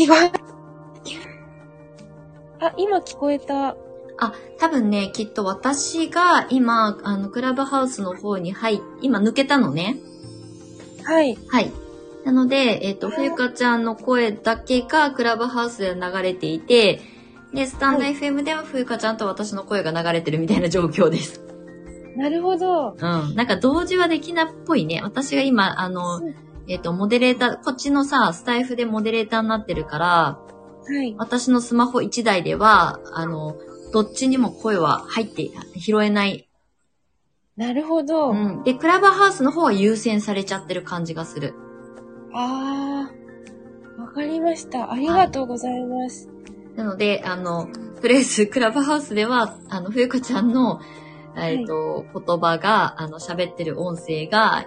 [0.00, 0.32] 聞こえ、
[2.64, 3.76] あ、今聞こえた。
[4.18, 9.98] あ、多分ね、きっと私が今、あの、クラブハウスの方に入っ、今抜けたのね。
[11.04, 11.36] はい。
[11.48, 11.70] はい。
[12.24, 17.02] なので、えっ、と、冬香ちゃんの声だけがクラブハウスで流れていて、
[17.52, 21.42] で、スタンドはい FM では冬香ちゃんと私の声が流れてるみたいな状況です。
[22.16, 22.92] なるほど。
[22.92, 23.34] うん。
[23.34, 25.02] なんか同時はできなっぽいね。
[25.02, 26.22] 私が今、あの、
[26.68, 30.06] えっ、と、モデレーター、こっちのさ、スタイフでモデレーターになってるから、
[30.86, 31.14] はい。
[31.18, 33.56] 私のスマホ1台では、あの、
[33.92, 36.48] どっちにも声は入って、拾えない。
[37.56, 38.30] なるほど。
[38.30, 38.62] うん。
[38.64, 41.54] で、クラブハウスの方は優先されちゃってる感じがする。
[42.32, 44.00] あー。
[44.00, 44.92] わかりました。
[44.92, 46.28] ありがとうございます。
[46.76, 47.68] なので、あの、
[48.00, 50.80] プレイス、クラブハウスでは、あの、冬香ちゃんの、
[51.36, 54.66] えっ、と、言葉が、あの、喋ってる音声が、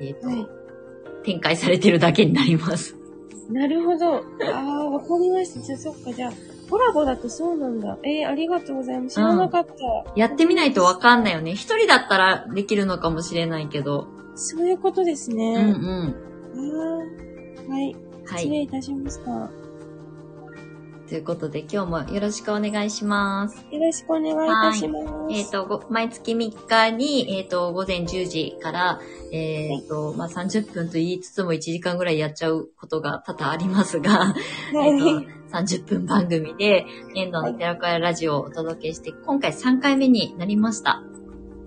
[0.00, 0.63] えっ、と、はい。
[1.24, 2.96] 展開されてるだけになります。
[3.50, 4.16] なるほど。
[4.16, 5.60] あー、わかりました。
[5.60, 6.12] じゃあ、そっか。
[6.12, 6.32] じゃあ、
[6.70, 7.98] コラボだとそうなんだ。
[8.02, 9.14] えー、ありがとうございます。
[9.14, 9.72] 知らなかった。
[10.16, 11.52] やってみないとわかんないよね。
[11.52, 14.08] 一人だったらできるのかもしれないけど。
[14.34, 15.54] そういうことですうんうね。
[15.62, 15.66] ん。
[15.66, 17.68] あー。
[17.70, 17.96] はい。
[18.26, 18.38] はい。
[18.40, 19.50] 失礼いたしました。
[21.04, 23.64] よということで、今日もよろしくお願いします。
[23.70, 25.34] ろしくお願いいたします。
[25.34, 29.00] えっ、と、ご毎月3日に、えっ、と、午前10時から、
[29.32, 34.34] えっ、と、まあ、30分と言いつつも1時間ぐらいやっちゃうことが多々ありますが、は
[34.72, 35.28] えっとい。
[35.54, 41.02] 30分番組で、遠藤の寺子屋ラジオをお届けして、今回3回目になりました。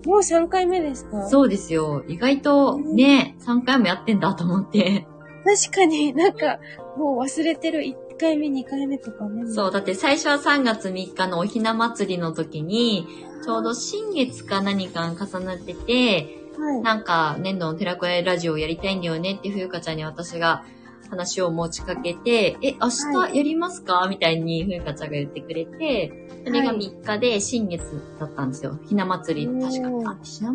[0.04, 1.26] もう3回目ですか？
[1.28, 2.04] そうですよ。
[2.06, 5.06] 意外とね、3回もやってんだと思って。
[5.44, 6.58] 確かになんか、
[6.98, 7.84] もう忘れてる
[8.18, 9.50] 1回目、2回目とかね。
[9.50, 13.06] そう、だって最初は3月3日のおひな祭りの時に、
[13.44, 16.82] ちょうど新月か何か重なってて、はい。
[16.82, 20.64] なんか、年度の寺子屋ラジオをやりたいんだよねって冬香ちゃんに私が
[21.08, 22.78] 話を持ちかけて、え、明
[23.16, 24.06] は日やりますか？
[24.10, 27.84] みたいに冬香ちゃんが言ってくれて、それがはい3日で新月
[28.18, 28.78] だったんですよ。
[28.88, 30.10] ひな祭り、確か。
[30.10, 30.52] あ、ひな、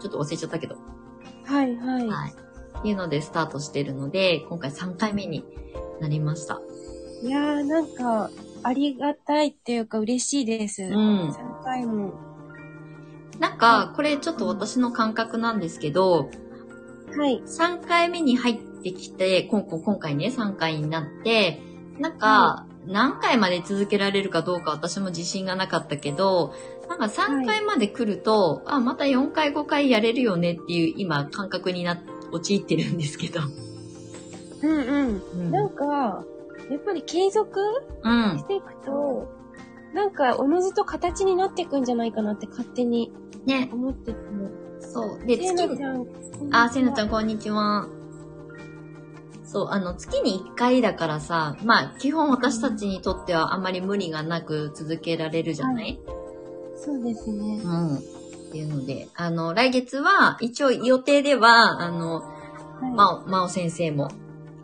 [0.00, 0.76] ちょっと忘れちゃったけど。
[1.44, 2.08] はい、はい。
[2.08, 2.34] はい。
[2.80, 5.44] っていうのでスタートしてるので、今回3回目に
[6.00, 6.60] なりました。
[7.24, 8.30] いやー、なんか、
[8.62, 10.82] ありがたいっていうか嬉しいです。
[10.82, 11.30] うん。
[11.30, 12.12] 3回も。
[13.38, 16.28] なんか、これちょっと私の感覚なんですけど、
[17.16, 17.40] はい。
[17.46, 21.62] 3回目に入ってきて、今今今回ね、3回になって、
[21.98, 26.52] なんか、何回まで続けられるかどうか私も自信がなかったけど、
[26.90, 31.98] なんか3回まで来ると、あ、また4回5回やれるよねっていう今感覚にな、
[32.32, 33.40] 陥ってるんですけど。
[34.60, 35.22] うんうん。
[35.32, 35.50] うん。
[35.50, 36.22] なんか、
[36.70, 37.60] やっぱり継続
[38.02, 38.44] うんし。
[38.46, 39.28] ていくと、
[39.94, 43.12] なんか、おのずと形になっていくんじゃないかなって勝手に
[43.46, 44.18] ね、思ってて。
[44.80, 45.26] そう。
[45.26, 46.06] で、せ月にちゃん。
[46.52, 47.06] あ、せいなちゃん。
[47.06, 47.88] ん、こんにちは。
[49.44, 56.00] そう、あの、月に1回だからさ、まあ、基本私たちにとってはあまり無理がなく続けられるじゃない、
[56.76, 57.60] そうですね。
[57.62, 57.96] うん。
[57.96, 58.00] っ
[58.50, 62.90] ていうので、あの、来月は、一応予定では、あの、はい。
[62.92, 64.10] まお、まお先生も、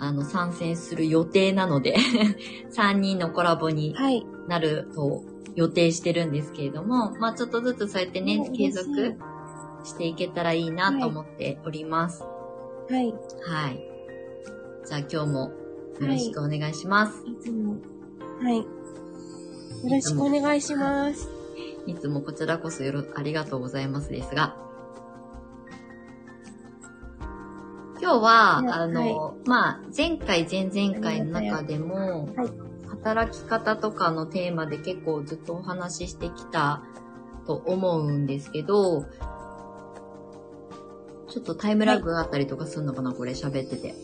[0.00, 1.94] あの、参戦する予定なので、
[2.72, 4.26] 3人のコラボにはい。
[4.48, 5.22] なると
[5.54, 9.16] 予定してるんですけれども、まあ、ちょっとずつそうやってねお、継続嬉し
[9.84, 12.22] していけたらいいなと思っております。
[12.22, 13.08] はい。
[13.08, 13.82] いはい。
[14.86, 15.52] じゃあ今日も
[16.00, 17.22] よろしくお願いします。
[17.42, 17.76] つも。
[18.40, 18.56] はい。
[18.58, 18.64] よ
[19.84, 21.28] ろしくお願いします。
[21.86, 24.56] い、つもこちらこそよろ、ありがとうございますですが、
[28.00, 32.48] 今日は、あの、まあ、前回、前々回の中でも、はい
[33.02, 36.82] 働き方とかのテーマで結構ずっとお話ししてきた
[37.46, 39.06] と思うんですけど、
[41.28, 43.94] ちょっとタイムラグがあったりとかするのかな、これ喋ってて。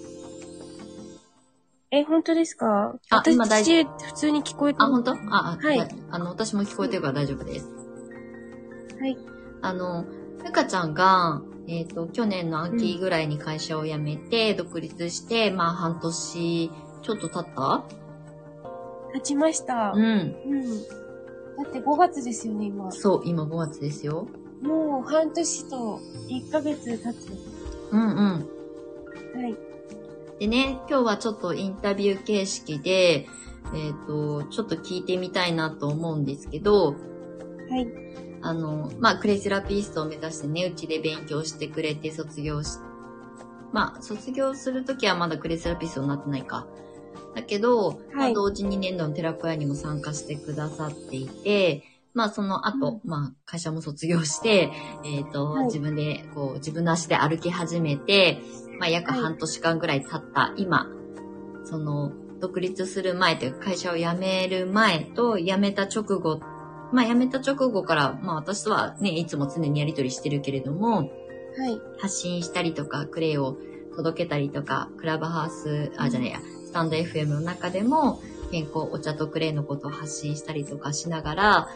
[1.90, 2.94] え、本当ですか？
[3.10, 5.10] あ今大私、普通に聞こえてあ、本当？
[5.12, 7.68] あ、あ、はいだあの、私も聞こえてるから大丈夫です。
[8.98, 9.18] はい。
[9.60, 10.06] あの、
[10.42, 16.71] ゆかちゃんが、えっ、と、去年の秋ぐらいに会社を辞めて、独立して、まあ半年
[17.03, 17.84] ちょっと経った？
[19.15, 19.92] 立ちました。
[19.95, 20.03] うん。
[20.03, 20.83] うん。
[21.57, 22.91] だって5月ですよね、今。
[22.92, 24.27] そう、今5月ですよ。
[24.63, 27.28] もう半年と1ヶ月経つ。
[27.92, 28.09] うんうん。
[28.10, 29.57] はい。
[30.39, 33.27] でね、今日はちょっとインタビュー形式で、
[33.74, 36.95] えっ、と、ちょっと聞いてみたいなと思うんですけど、は
[37.78, 38.05] い。
[38.47, 42.78] あの、まあ、クレイセラピストを目指してね、うちで勉強してくれて卒業し、
[43.72, 46.66] まあ、卒業するときはまだクレイセラピストになってないか。
[47.34, 51.83] だけど、まあ、同時に年度の寺子屋にも参加してくださっていて、
[52.15, 54.71] まあ、その後、まあ、会社も卒業して、
[55.04, 55.65] えっ、と、はい。
[55.66, 58.41] 自分で、こう、自分の足で歩き始めて、
[58.78, 59.21] まあ、約はい。
[59.21, 60.87] 半年間ぐらい経った今、
[61.65, 66.41] その、独立する前というか会社を辞める前と辞めた直後、
[66.92, 71.80] まあ辞めた直後から、まあ私とはね、いつも常にやりとりしてるけれども、はい。
[71.98, 73.56] 発信したりとか、クレイを
[73.97, 81.68] 届けたりとか、クラブハウス、あ、じゃねえや、スタンド FM の中でも、健康、お茶とクレイのことを発信したりとかしながら、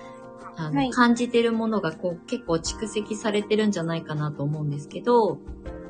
[0.57, 5.39] あの、はい感じてるものがこう結構蓄積されてるんじゃないかなと思うんですけど、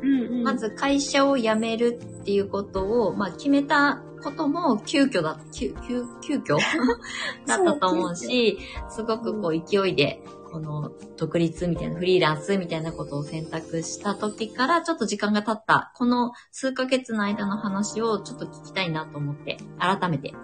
[0.02, 0.42] うんうん。
[0.44, 6.58] まず会社を辞めるっていうことを、まあ決めたことも急遽だ、急、急、急遽？
[7.46, 8.58] だったと思うし、
[8.88, 20.34] すごくこう勢いで、この独立みたいな、フリーランスみたいなことを選択した時からちょっと時間が経った、この数ヶ月の間の話をちょっと聞きたいなと思って、改めて。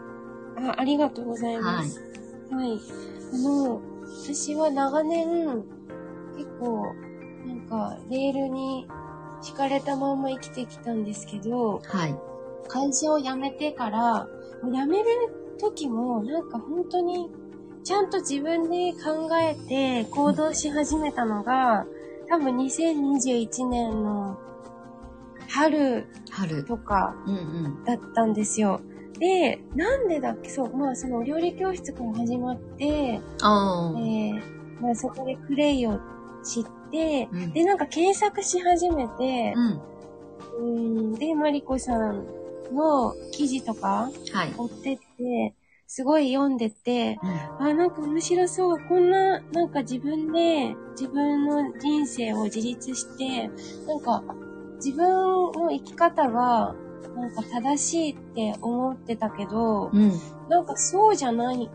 [0.59, 2.01] あありがとうございます。
[2.51, 2.79] はい。
[3.35, 5.65] あの、私は長年、
[6.37, 6.95] 結構、
[7.47, 8.87] なんか、レールに
[9.43, 12.17] 敷かれたまんま生きてきたんですけど、はい。
[12.67, 14.29] 会社を辞めてから、
[14.65, 15.07] 辞める
[15.59, 17.31] 時も、なんか本当に、
[17.85, 21.87] ちゃんと自分で考えて行動し始めたのが、
[22.29, 24.37] 多分2021年の
[25.49, 26.65] 春春。
[26.65, 27.85] とかうんうん。
[27.85, 28.81] だったんですよ。
[29.19, 33.99] で、なんでだっけそう、まあそのお料理教室から始まって、ああ。
[33.99, 35.99] えー、まあそこでクレイを
[36.45, 39.81] 知って、うんで、なんか検索し始めて、うん。
[40.59, 42.27] うん、で、マリコさん
[42.73, 44.55] の記事とかはい。
[44.57, 45.55] 追ってって、
[45.87, 48.79] すごい読んでて、うんあ、なんか面白そう。
[48.81, 53.49] こんな、なんか自分で自分の人生を自立して、
[53.87, 54.23] なんか
[54.77, 56.75] 自分の生き方が、
[57.15, 60.13] なんか正しいって思ってたけど、うん。
[60.49, 61.69] なんかそうじゃないっ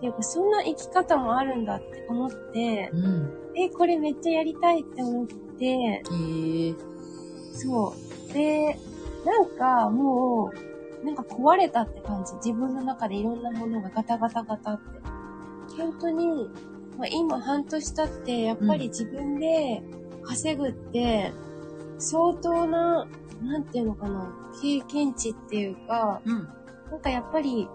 [0.00, 3.32] ていうか、そんな生き方もあるんだって思って、うん。
[3.56, 6.02] え、これめっちゃやりたいって思って。
[7.54, 7.94] そ
[8.30, 8.32] う。
[8.32, 8.78] で、
[9.24, 10.50] なんかも
[11.02, 12.34] う、なんか壊れたって感じ。
[12.36, 15.00] 自分の中でいろんなものがガタガタガタって。
[15.76, 16.48] 本当に、
[16.98, 19.82] まあ、今半年経って、やっぱり自分で
[20.22, 21.32] 稼ぐって、
[21.98, 23.06] 相当な、
[23.42, 26.48] なんていうのかな、経験値っていうか、うん。
[26.90, 27.68] なんかやっぱり、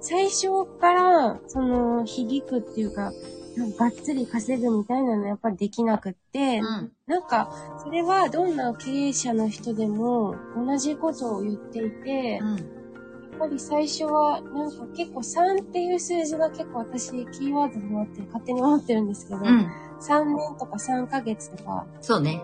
[0.00, 3.12] 最初から、その、響くっていうか、
[3.56, 6.92] がっつり稼ぐみたいなのやっぱりできなくって、うん。
[7.06, 7.50] なんか、
[7.82, 13.38] それはどんな経営者の人でも同じことを言っていて、やっうん。
[13.38, 19.70] ぱり最初は、なんか結構3っていう数字が結構私キーワードになってる、勝手に思ってるんですけど、うん。
[20.00, 22.42] 3年とか3ヶ月とか、そうね。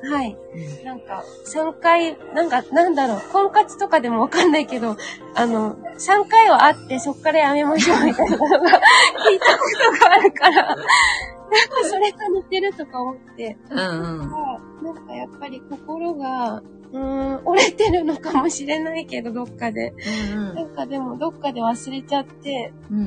[0.00, 0.36] はい。
[0.84, 4.96] なんか、3回、なんか、なんだろう、婚活とかでもわかんないけど、
[5.34, 9.64] あの、3回は会ってそっからやめましょうみたいなのが聞いたこ
[10.00, 10.07] とが
[10.52, 10.86] から、なんか
[11.84, 13.82] それが似てるとか思って、うんう
[14.26, 14.30] ん。
[14.82, 19.92] なんかやっぱり心が、うーん、折れてるのかもしれないけど、どっかで。
[20.32, 23.06] うんなんかでも、どっかで忘れちゃって、うん。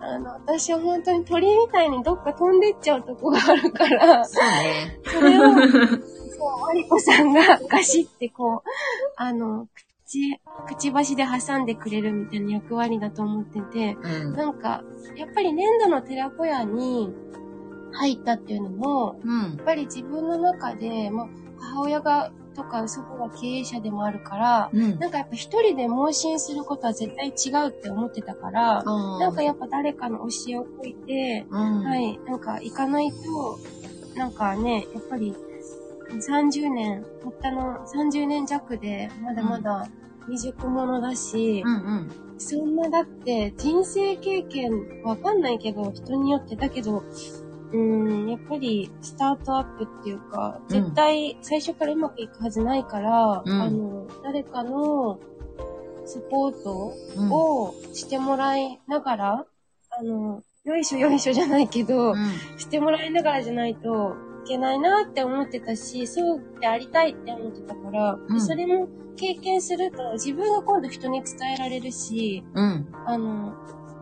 [0.00, 5.00] あの、私は本当に鳥みたいにどっか飛んでっちゃうとこがあるから、そうね。
[5.04, 8.68] それを、そう、マリコさんがガシってこう、
[9.16, 9.68] あの、
[10.14, 14.36] 口、くちばしで挟んでくれるみたいな役割だと思ってて、うん。
[14.36, 14.82] なんか、
[15.16, 17.12] やっぱり粘土の寺子屋に
[17.92, 19.62] 入ったっていうのも、うんや。
[19.62, 24.98] っぱり自分の中で、まあ、母親が、とか、祖母が経営者でもあるから、うん。
[25.00, 31.84] なんかやっぱ一人で盲信することは絶対違うって思ってたから、ななんかやっぱ誰かの教えを解いて、うん。。
[31.84, 33.58] はいい、なんか行かないと、
[34.16, 35.34] なんかね、やっぱり
[36.10, 39.88] 30年、たったの30年弱で、まだまだ
[40.28, 42.10] 未熟者だし、うんうん。
[42.38, 55.18] そんなだって人生経験わかんないけど、人によってだけど、うーん、やっぱりスタートアップっていうか、うん絶対最初からうまくいくはずないから、うんあの、誰かの
[56.04, 57.32] サポートうん。
[57.32, 59.46] をしてもらいながら、
[59.90, 62.16] あの、よいしょよいしょじゃないけど、うん。
[62.58, 72.88] してもらいながらじゃないといけないなって思ってたし、そうでありたいって思ってたから、うんそれも経験すると自分が今度人に伝えられるし、うん。
[73.06, 73.54] あの、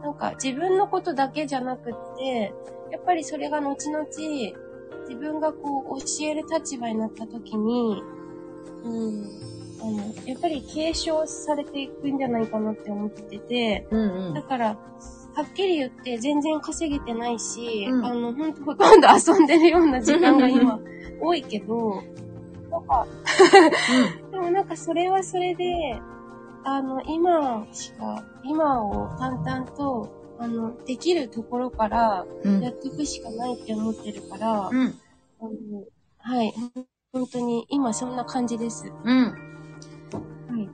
[0.03, 2.53] なんか自分のことだけじゃなくって、
[2.91, 8.03] やっぱりそれが後々自分がこう教える立場になった時に、
[8.85, 9.25] うん、
[9.81, 14.35] あの、やっぱり継承されていくんじゃないかなって思ってて、うんうん。
[14.35, 14.79] だから、
[15.35, 20.79] はっきり言って全然稼げてないし、うんあの、ほんとほとんど遊んでるような時間が今
[21.21, 22.03] 多いけど、
[22.71, 23.07] なんか、
[24.31, 26.01] でもなんかそれはそれで、
[26.65, 30.09] あの、今しか、今を淡々と、
[30.39, 32.61] あの、できるところからうん。
[32.61, 34.95] やっていくしかないって思ってるから、うん。
[35.41, 35.85] あの
[36.19, 36.53] はい、
[37.13, 38.93] 本当に今そんな感じです。
[39.05, 39.25] うん。
[39.25, 39.33] は
[40.59, 40.69] い。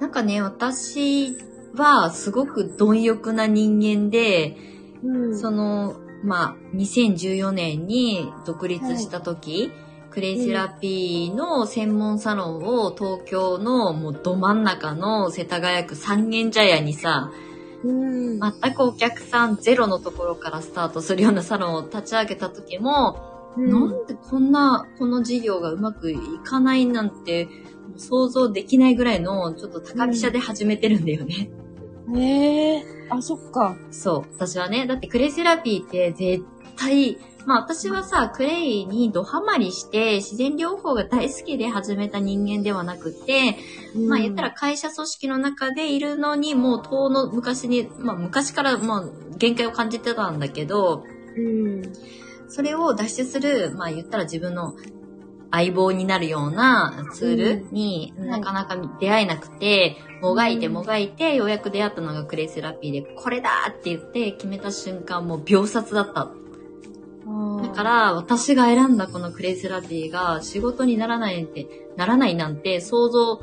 [0.00, 1.36] なんかね、私
[1.74, 4.56] はすごく貪欲な人間で、
[5.02, 5.38] うん。
[5.38, 9.72] その、まあ、2014年に独立した時、
[10.10, 17.30] クレイセラピーの専門サロンを東京のもうど真ん中の世田谷区三軒茶屋にさ、
[17.84, 18.40] うん。
[18.40, 27.48] 全くお客さんゼロのところからスタートするようなサロンを立ち上げた時も、うんなんでこんな、この事業がうまくいかないなんて、
[27.96, 31.50] 想像できないぐらいの、ちょっと高飛車で始めてるんだよね。
[32.14, 33.76] へえあ、そっか。
[33.90, 34.34] そう。
[34.34, 36.44] 私はね、だってクレイセラピーって絶
[36.76, 43.56] 対、まあ私はさ、クレイにドハマりして自然療法が大好きで始めた人間ではなくて、
[44.08, 49.04] まあ言ったら会社組織の中でいるのにもう遠の昔に、まあ昔からまあ
[49.36, 51.04] 限界を感じてたんだけど、
[51.36, 51.82] うん。
[52.48, 54.74] それを脱出する、まあ言ったら自分の
[55.50, 58.28] 相棒になるようなツールにうん。
[58.28, 66.30] なかなか出会えなくて、もがいてもがいてようやく出会ったのがクレイセラピーで、これだって言って決めた瞬間もう秒殺だった。
[67.62, 71.66] だか、ら私が選んだこのクレイセラピーが仕事にならないって、
[71.96, 73.40] ならないなんて想像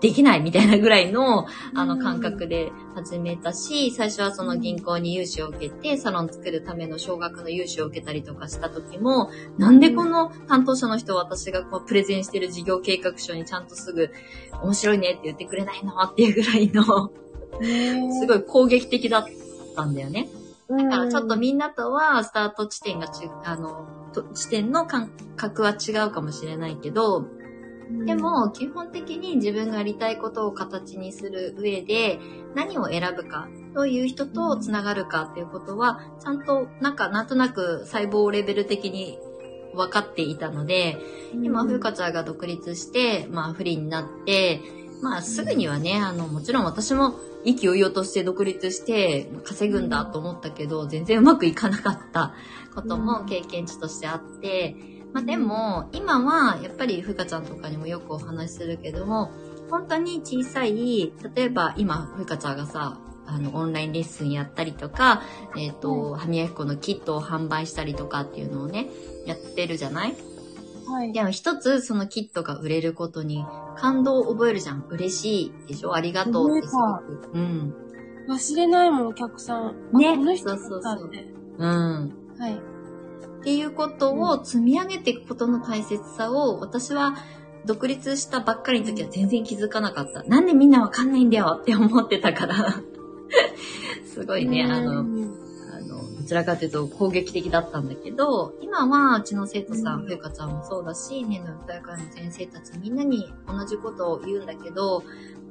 [0.00, 14.10] できないみたいなぐらいのあの感覚で始めたし、最初はその銀行に融資を受けて、サロン作るための少額の融資を受けたりとかした時も、なんでこの担当者の人私がこうプレゼンしてる事業計画書にちゃんとすぐ
[14.62, 16.84] 面白いねって言ってくれないのっていうぐらいの、
[18.12, 18.38] すごい。
[18.38, 19.26] い攻撃的だっ
[19.74, 20.28] たんだよね。
[20.68, 27.26] だだからちょっとみんなとはスタート地点がち、あの、と地点の感覚は違うかもしれないけど、
[28.06, 32.18] で、も基本的に自分がやりたいことを形にする上で
[32.54, 39.18] 何を選ぶか、どういう人とつながるかっていうことは、ちゃんとなんかなんとなく細胞レベル的に
[39.74, 40.98] 分かっていたので、
[41.42, 44.60] 今、ふうかちゃんが独立して、まあフリーになって、
[45.02, 47.14] まあすぐにはね、あの、もちろん私も
[47.44, 52.34] 意気揚々として独立して稼ぐんだと思ったけど、全然うまくいかなかった
[52.74, 54.76] ことも経験値としてあって、
[55.14, 59.30] まあでも、今はやっぱりふうかちゃんとかにもよくお話しするけども、
[59.70, 65.22] 本当に小さい、例えば今、ふうかちゃんがさ、あの、オンラインレッスンやったりとか、
[65.56, 68.88] えっ、と、歯磨き粉のキットを販売したりとかっていうのをね、
[69.24, 70.16] やってるじゃない？
[70.86, 71.12] はい。
[71.12, 73.42] でも一つそのキットが売れることに
[73.76, 74.84] 感動を覚えるじゃん。
[74.90, 75.94] 嬉しいでしょ？
[75.94, 76.98] ありがとうってすご
[77.30, 77.30] く。
[77.32, 77.74] うん。
[78.28, 79.66] 忘れないもん、お客さん。
[79.68, 81.10] あねこの人そうそうそう。
[81.58, 82.12] うん。
[82.38, 82.60] はい。
[83.44, 87.14] っていうことを積み上げていくことの大切さを私は
[87.66, 90.22] 独立したばっかりの時は全然気づかなかった。
[90.22, 92.80] なんでみんなわかんないんだよって思ってたから。
[94.08, 95.34] すごいね、あの、うん
[95.74, 105.04] あの、どちらかというと攻撃的だったんだけど、今はうちの生徒さん、ふゆかちゃんもそうだし、年の歌会の先生たちみんなに同じことを言うんだけど、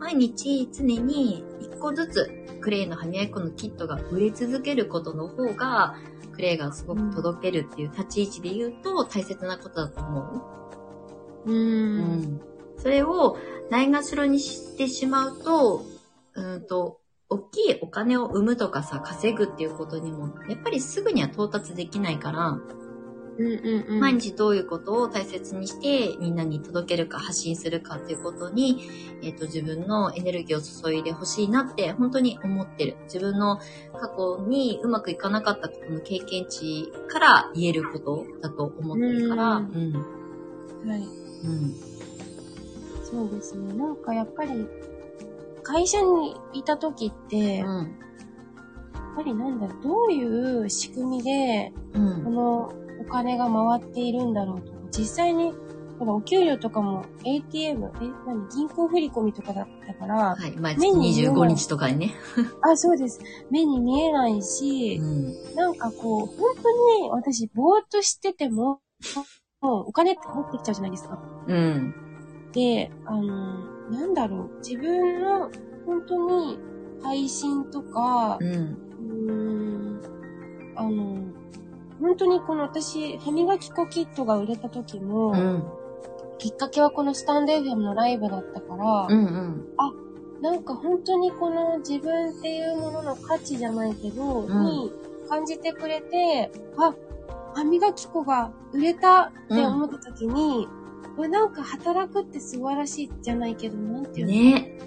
[0.04, 5.96] 毎日常に一個ずつクレイの歯磨き粉のキットが売れ続けることの方が、
[6.34, 10.44] クレイがすごく届けるっていう立ち位置で言うと大切なことだと思
[11.46, 11.52] う。
[11.52, 11.54] う。
[11.54, 12.42] うんん。
[12.78, 13.38] それを
[13.70, 15.86] ないがしろにしてしまうと、
[16.34, 22.60] うんと、大きいお金を生むとかさ、稼ぐっていうことにも、やっぱりすぐには到達できないから。
[24.00, 28.84] 毎日どういうことを大切にしてみんなに届けるか発信するかっていうことに、
[29.24, 32.98] えっ、と、自分のエネルギーを注いでほしいなって本当に思ってる。
[33.06, 33.64] 自分の過
[34.16, 39.94] 去にうまくいかなかったことの経験値から言えることだと思ってるから、ううん
[40.86, 40.90] ん。
[40.90, 41.00] はい。
[41.00, 41.74] うん。
[43.04, 43.74] そうですね。
[43.74, 44.68] なんかやっぱり、
[45.64, 47.96] 会社にいた時って、やっうん。
[49.16, 52.30] ぱりなんだどういう仕組みで、うんこ。
[52.30, 55.54] のお金が回っているんだろうとか、実際に、
[56.00, 60.56] ほら、お給料とかも ATM、え、何、銀行振り込みとかだったから、はい。
[60.58, 62.14] 毎目に月25日とかにね。
[62.62, 63.20] あ、そうです。
[63.50, 65.56] 目に見えないしう、ん。
[65.56, 68.82] なんかこう、本当に私、ぼーっとしてても、
[69.62, 71.18] もうお金って入ってきちゃうじゃないですか。
[71.48, 71.94] うん。
[72.54, 75.50] で、あの、なんだろう、自分の
[75.86, 76.60] 本当に
[77.02, 78.48] 配信とかう、ん。
[78.48, 80.02] うーん、
[80.76, 81.18] あの、
[82.04, 85.64] 本当にこの私、歯磨き粉キットが売れた時も、うん。
[86.38, 89.26] きっかけはこのスタンド FM のライブだったから、うん。
[89.26, 90.42] うん。
[90.42, 94.92] なんか本当にこの自分っていうものの価値じゃないけど、うんに
[95.30, 96.94] 感じてくれて、あ、
[97.56, 100.68] 歯磨き粉が売れたって思った時に、
[101.16, 104.78] うわなんか働くって素晴らしいじゃないけど、なんていうの、ね。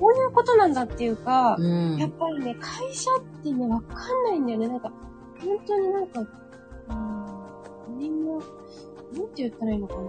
[0.00, 1.98] こういうことなんだっていうか、うん。
[1.98, 4.68] やっぱりね、会社ってね、わかんないんだよね。
[4.68, 4.90] なんか、
[5.44, 6.24] 本当になんか、
[7.94, 8.42] うーん、何も、
[9.12, 10.00] なんて言ったらいいのかな？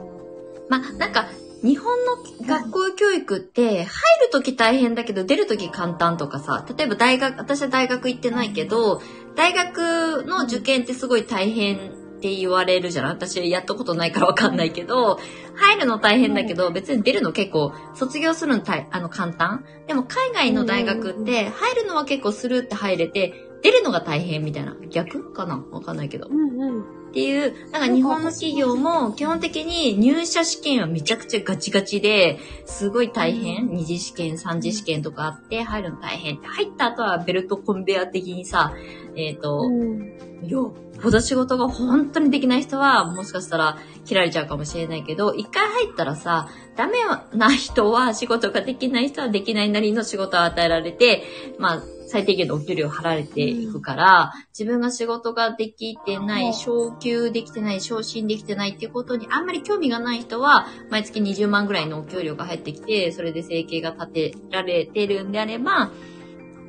[0.68, 1.28] まあ、なんか、
[1.64, 9.02] 日本の学校教育って、入るとき大変だけど出るとき簡単とかさ、例えば大学、私は大学行ってないけど、
[9.36, 13.08] 大学の受験ってすごい大変って言われるじゃん。
[13.08, 15.20] 私やったことないからわかんないけど、
[15.56, 19.66] 入るの大変だけど、別に出るの結構、卒業するの大あの簡単？
[19.88, 23.34] でも海外の大学って、入るのは結構スルーって入れて、
[23.66, 24.76] 出るのが大変みたいな。
[24.92, 25.66] 逆かな？
[25.72, 26.28] わかんないけど。
[26.30, 26.82] うんうん。
[26.82, 26.84] っ
[27.16, 33.70] ていう、なんか日本の企業も基本的に入社試験はめちゃくちゃガチガチで、すごい大変。
[33.70, 36.46] 二次試験、三次試験とかあって、入るの大変って。
[36.46, 38.76] 入った後はベルトコンベア的にさ、
[39.16, 40.16] えっ、と、うん。
[40.46, 46.98] よっぽど仕事が本当にできない人は、もしかしたら切られちゃうかもしれないけど、一回入ったらさ、ダメ
[47.34, 51.24] な人は仕事ができない人はできないなりの仕事を与えられて、
[51.58, 51.84] まあ、
[52.16, 65.92] 最低限のお給料払われていくから、自分が仕事ができてない、はい昇給できてない、昇進できてないっていうことにあんまり興味がない人は、毎月20万ぐらいのお給料が入ってきて、それで生計が立てられてるんであれば、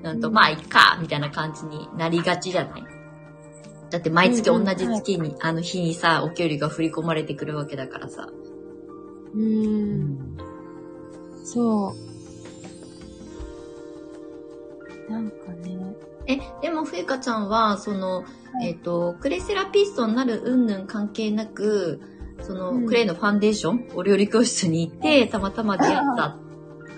[0.03, 2.83] なんと、まあ、いっか、みたいな感じになりがちじゃない？
[3.91, 8.29] だって毎月同じ月に、あの日にさ、お給料が振り込まれてくるわけだからさ。
[9.33, 10.37] うん。
[11.45, 12.06] そう。
[15.09, 15.97] なんかね。
[16.27, 18.25] え、でも、ふゆかちゃんは、その、
[18.63, 18.67] い。
[18.67, 22.01] えっ、と、クレイセラピストになるうんぬん関係なく、
[22.43, 22.87] その、うん。
[22.87, 26.37] クレイのファンデーション、お料理教室に行って、たまたま出会った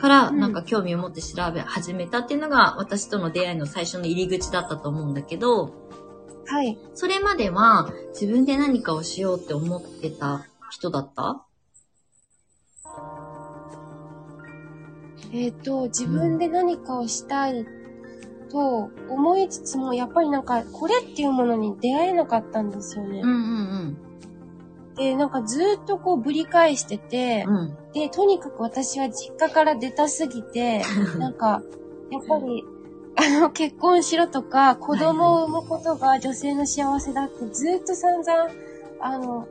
[0.01, 0.41] から、うん。
[0.41, 5.75] なんか興味を持って調べ始めたっていうのが、私との出会いの最初の入り口だったと思うんだけど、
[6.47, 6.79] はい。
[6.95, 11.45] それまでは、自分で何かをしようって思ってた人だった？
[15.31, 17.67] えっ、と、自分で何かをしたい
[18.51, 23.21] と思いつつも、やっぱりなんか、これっていうものに出会えなかったんですよね。
[23.21, 23.99] うんうん
[24.99, 27.57] で、なんかずーっとこうぶり返してて、うん。
[27.57, 27.93] うん。
[27.93, 30.83] で、とにかく私は実家から出たすぎて、
[31.19, 31.63] なんか、
[32.11, 32.65] やっぱり、
[33.15, 38.51] あの、結婚しろとか、子供を産むことが女性の幸せだってずーっと散々、
[39.01, 39.47] あの、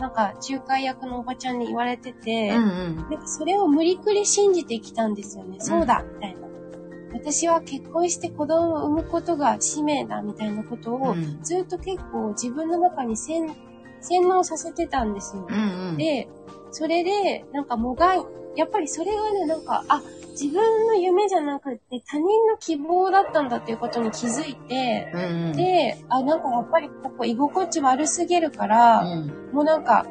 [0.00, 2.96] なんか、仲介役のおばちゃんに言われてて、うんうん。
[2.96, 5.56] なんかそれを無理くり信じてきたんですよね。
[5.60, 6.48] そうだみたいな。
[7.12, 13.46] 私は結婚して子供を産むことが使命だみたいなことを、うんずっと結構自分の中に洗
[14.00, 15.46] 洗脳させてたんですよ。
[15.48, 15.96] うんうん。
[15.96, 16.28] で、
[16.70, 18.20] それで、なんかもがい、
[18.56, 25.52] やっぱりそれがね、なんか、あ、自分の夢じゃなくって他人の希望だったんだっていうことに気づいて、うんうん。
[25.56, 29.50] で、あ、なんかやっぱりここ居心地悪すぎるから、うん。
[29.52, 30.06] もうなんか、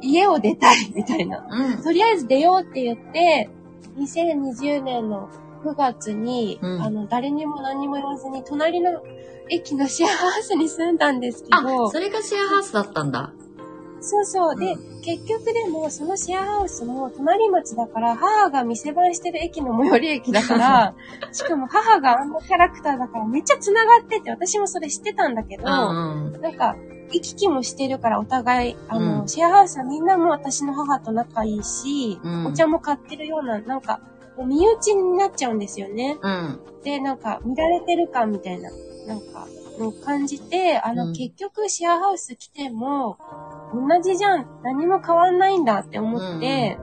[0.00, 1.46] 家を出たいみたいな。
[1.50, 1.82] うん。
[1.82, 3.50] とりあえず出ようって言って、
[3.98, 9.02] 2020年の9月に、うんあの、誰にも何にも言わずに、隣の
[9.48, 13.32] 駅のシェアハウスに住んだんですけあど、、それがシェアハウスだったんだ。
[14.00, 14.56] そうそう。
[14.56, 20.94] で、う結局でも、そのシェアハウスも隣町だから、母が店番してる駅の最寄り駅だから、
[21.32, 26.40] しかも母があんなキャラクターだから、めっちゃ繋がってて、私もそれ知ってたんだけど、うんうん。
[26.40, 26.76] なんか、
[27.10, 34.00] 行き来もしてるからお互い、あの、うんシェアハウスはみんなも私の母と仲いいし、うんお茶も買ってるような、なんか、
[34.46, 36.18] 身内になっちゃうんですよね。
[36.20, 36.60] うん。
[36.82, 38.70] で、なんか、見られてる感みたいな、
[39.06, 39.58] なんか、うん
[40.02, 43.16] 感じて、あの、うん結局シェアハウス来ても、
[43.72, 46.78] 同じじゃん、何も変わんないんだって思って、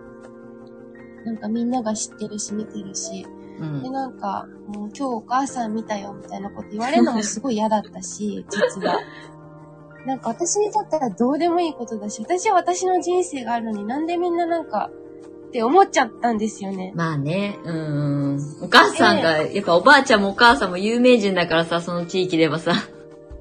[1.25, 3.25] なんかみんなが知ってるし、見てるし、
[3.59, 8.97] うんで、なんか、もう今日お母さん見たよ、みたいなこと言われるのもすごい嫌だったし、 実は。
[10.05, 14.89] なんか私にとってはどうでもいいことだし、私は私の人生があるのになんでみんななんか、
[15.55, 16.91] って思っちゃったんですよね。
[16.95, 18.57] まあね、うん。
[18.61, 22.73] お母さんが、やっぱおばあちゃんもお母さんも有名人だからさ、その地域ではさ。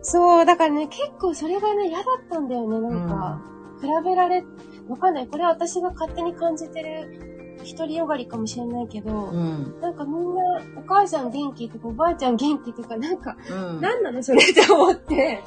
[0.00, 3.40] そう、だからね、結構それがね、嫌だったんだよね、なんか。
[3.80, 4.44] 比べられ、
[4.88, 5.26] わかんない。
[5.26, 9.80] これは私が勝手に感じてる独りよがりかもしれないけど、うん。
[9.80, 10.40] なんかみんな、
[10.76, 13.80] お母さん元気とか、おばあちゃん元気とか、なんか、うん。
[13.80, 15.42] なんなのそれって思って。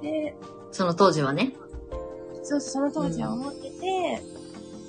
[0.00, 0.36] で、
[0.70, 1.54] その当時はね。
[2.44, 4.37] そうそう、その当時は思ってて、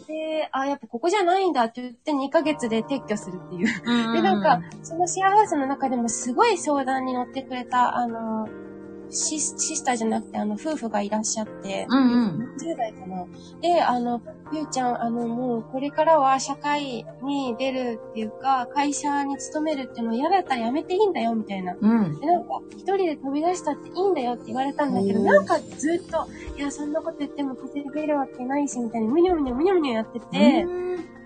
[0.10, 3.68] で、あ、やっぱここじゃないんだって言って2ヶ月で撤去するっていう。
[3.86, 8.69] うんで、なんか、そのシェアハウスの中でもすごい相談に乗ってくれた、あの、シス
[9.12, 12.56] シスターじゃなくて、あの、夫婦がいらっしゃって、うんうん。
[12.58, 13.26] 10代かな。
[13.62, 21.76] で、あの、ゆうちゃん、あの、もう、これからは社会に出るっていうか、会社に勤めるっていうの嫌だったらやめていいんだよ、みたいな。
[21.80, 22.20] うん。
[22.20, 30.66] で、なんか、一人で飛び出したっていいんだよって言われたんだけど、うんなんかずっと、いや、そんなこと言っても稼げるわけないし、みたいに、むにょむにょむにょむにょやってて、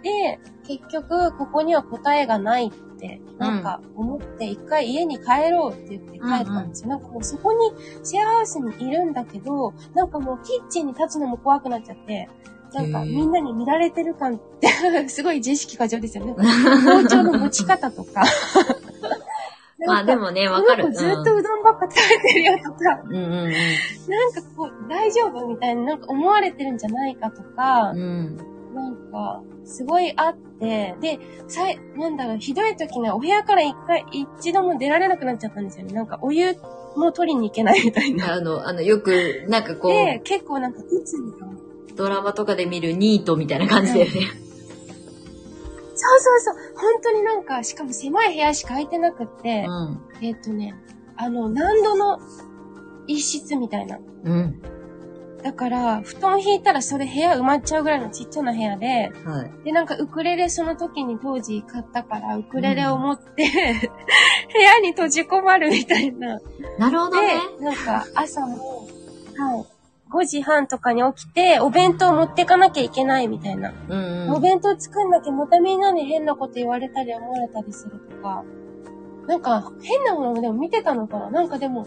[0.03, 6.89] で、結局、ここには答えがないって、なんか思って、一回家に帰ろうって言って帰ったんですよ。
[6.89, 12.29] なんかもうそこに、シェアハウスにいるんだけど、なんかもうキッチンに立つのも怖くなっちゃって、
[12.73, 14.67] なんかみんなに見られてる感って、
[15.07, 16.33] すごい自意識過剰ですよね。
[16.35, 18.23] 包丁の持ち方とか。
[19.85, 20.93] まあでもね、わかる。
[20.93, 28.52] ずっとうどんばっか食べてるよとか、うんうんなんかこう、大丈夫みたいになんか思われてるんじゃないかとかうん。
[28.73, 28.83] う、ん。
[28.83, 35.93] なんか、すごいあって、で、さい、なんだろう、ひどい時にはお部屋から一回、一度も出られなくなっちゃったんですよね。
[35.93, 36.55] なんかお湯
[36.95, 38.33] も取りに行けないみたいな。
[38.33, 41.47] あの、 あの、よく、なんかこで、う、結構なんか、いつにか。
[41.95, 44.12] ドラマとかで見るニートみたいな感じだよね。
[45.95, 46.55] そうそうそう。
[46.75, 49.99] 本当になんか、しかも狭い部屋しか空いてなくって、うん。
[50.21, 50.75] えっ、とね、
[51.15, 52.19] あの、何度の
[53.07, 53.99] 一室みたいな。
[54.23, 54.62] うん。
[55.43, 59.65] だから、布団引いたらそれ部屋埋まっちゃうぐらいのちっちゃな部屋で、はい。
[59.65, 63.49] で、なんかウクレレその時に当時買ったから、ウクレレを持って、
[64.53, 66.39] 部屋に閉じ込まるみたいな。
[66.79, 67.34] なるほどね。
[67.60, 68.88] で、なんか朝も、
[69.38, 69.65] はい、
[70.13, 73.73] 5時半とかに起きて、お弁当持ってかなきゃいけないみたいな。
[73.89, 74.32] うんうん。
[74.36, 78.45] お弁当作んなきゃまたみんなに変なこと言われたり思われたりするとか、
[79.27, 81.86] なんか変なものもでも見てたのかななんかでも、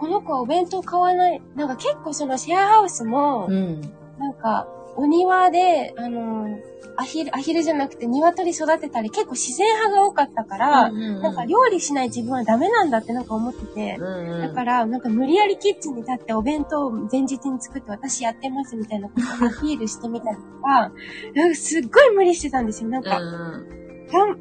[0.00, 1.42] この子はお弁当買わない。
[1.54, 3.80] なんか結構そのシェアハウスも、うん。
[4.18, 14.40] なんかお庭で、あのーアヒル、アヒルじゃなくて鶏育てたり結構自然派が多かったから、うんうんうんなんか料理しない自分はダメなんだってなんか思ってて、うんうん。
[14.42, 20.92] だから、なんか無理やりキッチンに立ってお弁当を前日に作って私やってますみたいなことをアピールしてみたりとか、
[21.34, 22.90] なんかすっごい無理してたんですよ。
[22.90, 23.80] なんか、うん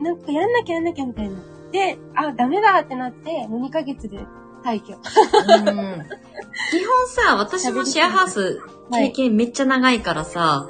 [0.01, 1.35] なんかやんなきゃやんなきゃみたいな。
[1.71, 4.17] で、あ、ダメだってなって、もう2ヶ月で
[4.63, 4.93] 退去。
[4.93, 4.99] うん。
[6.71, 10.69] 基本さ、私もシェアハウス経験めっちゃ長いからさ、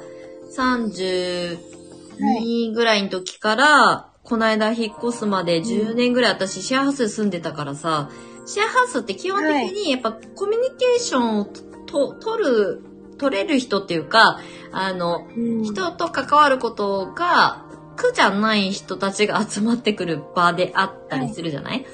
[0.56, 8.10] 32ぐらいの時から、この間引っ越すまで10年ぐらい私シェアハウスで住んでたからさ、
[8.46, 11.44] シェアハウスって基本的にやっぱコミュニケーションを
[11.86, 12.82] と取る、
[13.18, 14.40] 取れる人っていうか、
[14.72, 15.64] あの、うん。
[15.64, 17.64] 人と関わることが
[17.96, 21.84] 苦じゃない人たちが集まってくる場であったりするじゃない、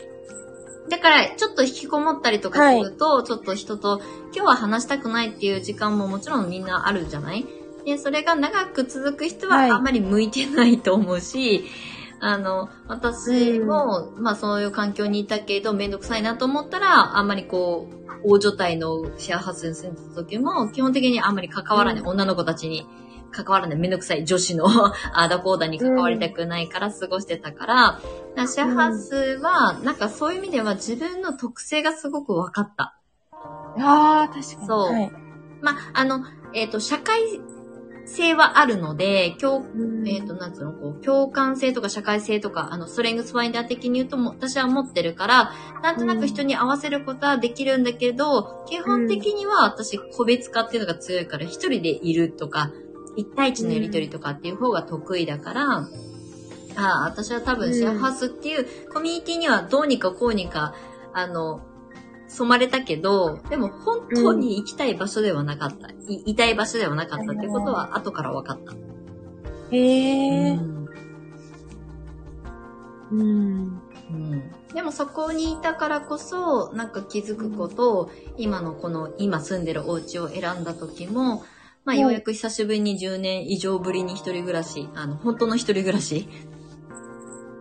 [0.88, 4.00] だから、ちょっと引きこもったりとかすると、ちょっと人と
[4.34, 7.46] 今日は話したくないっていう時間ももちろんみんなあるじゃない？
[7.84, 9.70] で、それが長く続く人ははい。
[9.70, 11.64] あんまり向いてないと思うし、
[12.20, 22.08] あの、私も、まあそういう環境にいたけど、めんどくさいなと思ったら、あんまりこう、大所帯のシェアハウスに住んでた時も、基本的にあんまり関わらない、うん。
[22.08, 22.86] 女の子たちに
[23.36, 24.66] 関わらない、めんどくさい女子の
[25.12, 28.00] あーだこーだに関わりたくないから過ごしてたから、だか
[28.34, 32.96] らシェアハウスは、なんかそういう意味では自分の特性がすごく分かった。
[33.78, 34.44] ああ、確かに。
[34.66, 35.12] そうはい。
[35.60, 37.20] まあ、あの、えっ、と、社会
[38.06, 52.70] 性はあるので、共うんえっ、と、なんつうの、こう、共感性とか社会性とか、あの、ストレングスファインダー的に言うとも、私は持ってるから、なんとなく人に合わせることはできるんだけど、基本的には私、個別化っていうのが強いから、一人でいるとか、
[53.16, 55.86] 一対一のやりとりとかっていう方が得意だから、あ
[56.76, 60.74] あ、私は多分シェアハウスっていうコミュニティにはどうにかこうにか、
[61.14, 61.62] あの、
[62.28, 65.88] 染まれたけど、でも本当に行きたい場所ではなかった。
[66.08, 68.74] いいたい場所ではなかったってことは後から分かった。
[69.74, 70.50] へえ。
[70.52, 70.88] うん
[73.10, 73.80] うん。
[74.10, 81.44] うんでもそこにいたからこそ、なんか気づくことを、今のこの、今住んでるお家を選んだ時も、
[81.86, 86.28] まあうんようやく久しぶりに10年以上ぶりに一人暮らし、あの、本当の一人暮らし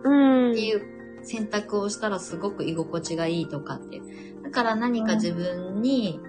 [0.02, 0.50] うん。
[0.50, 4.02] っていう選択をしたらすごく居心地がいいとかって。
[4.42, 6.20] だから何か自分に、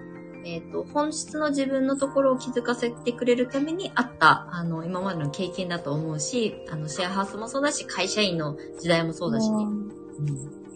[0.44, 9.64] えっ、と、本質の自分のところを気づかせてくれるためにあった、あの、今までの経験だと思うし、あの、シェアハウスもそうだし、会社員の時代もそうだしね。
[9.64, 10.68] うん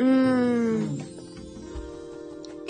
[0.00, 1.19] うん。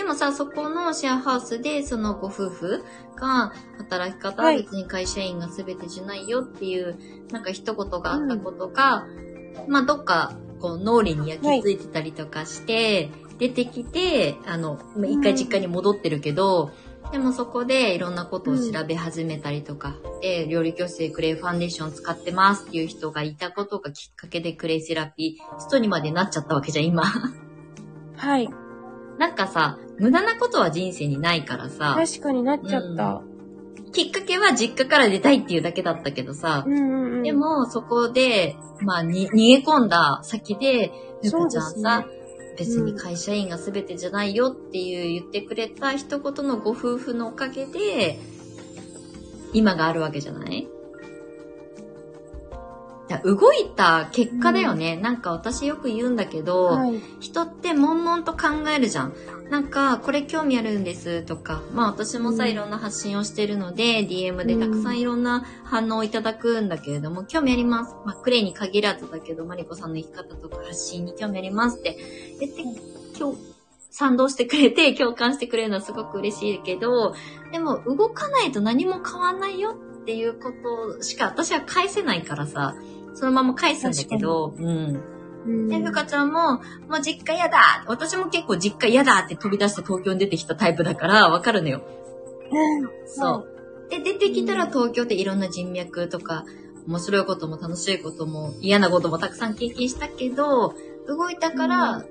[0.00, 2.82] でもさ、そこのシェアハウスで、そのご夫婦
[3.16, 6.96] が、働き方は別に会社員が全てじゃないよっていう、
[7.30, 9.04] なんか一言があったことが、
[9.68, 16.70] まあ、どっか、こう、脳裏に焼き付いてたりとかして、出てきて、あの、まあ一回実家に戻ってるけど、
[17.12, 27.04] でもそこでいろんなことを調べ始めたりとか、で、料理教室でクレイファンデーション使ってますっていう人がいたことがきっかけでクレイセラピーストにまでなっちゃったわけじゃん、今。
[28.16, 28.48] はい。
[29.20, 33.20] なんかさ、無駄なことは人生にないからさ、確かになっちゃった。
[33.92, 37.22] きっかけは実家から出たいっていうだけだったけどさ、うんうんうん。
[37.22, 40.90] で、もそこで、まあに逃げ込んだ先で、
[41.22, 42.06] ゆかちゃんさ、
[42.56, 48.18] です別に会社員が全てじゃないよっていう言ってくれた一言のご夫婦のおかげで、
[49.52, 50.66] 今があるわけじゃない？
[53.18, 54.96] 動いた結果だよね。
[54.96, 57.00] なんか私よく言うんだけど、はい。
[57.20, 59.14] 人って悶々と考えるじゃん。
[59.50, 67.94] なんか、これ興味あるんですとか、まあ私もさ、うんいろんな発信をしてるので、DM でたくさんいろんな反応をいただくんだけれども、興味あります。
[68.04, 71.96] まあクレイに限らずだけど、マリコさんの生き方とか発信に興味ありますって
[72.38, 72.62] 言って、
[73.18, 73.50] 今日、
[73.90, 77.14] 賛同してくれて、 共感してくれるのはすごく嬉しいけど、
[77.52, 82.74] でも動かないと何も変わんないよっていうことしか私は返せないからさ、
[83.14, 85.02] そのまま返すんだけど、うん。
[85.46, 86.60] うんで、ふかちゃんも、も
[86.98, 91.82] う実家嫌だ私も結構実家嫌だって飛び出して東京に出てきたタイプだから、わかるのよ。
[93.06, 93.88] そう。
[93.90, 96.44] で、出てきたら東京っていろんな人脈とか、
[96.86, 100.74] 面白いことも楽しいことも嫌なこともたくさん経験したけど、
[101.06, 102.04] 動いたから、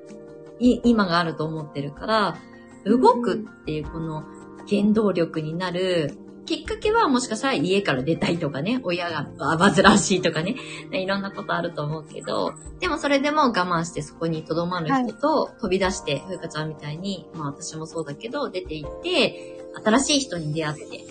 [0.59, 2.37] い今があると思ってるから、
[2.85, 4.23] 動くっていうこの
[4.67, 6.17] 原動力になる、
[6.49, 10.55] きっかけはもしかしたら家から出たいとかね、親が煩わしいとかね、
[10.91, 21.05] いろんなことあると思うけど、でもそれでも我慢してそこに留まる人と飛び出して、ふうかちゃんみたいに、まあ私もそうだけど、出て行って、新しい人に出会って、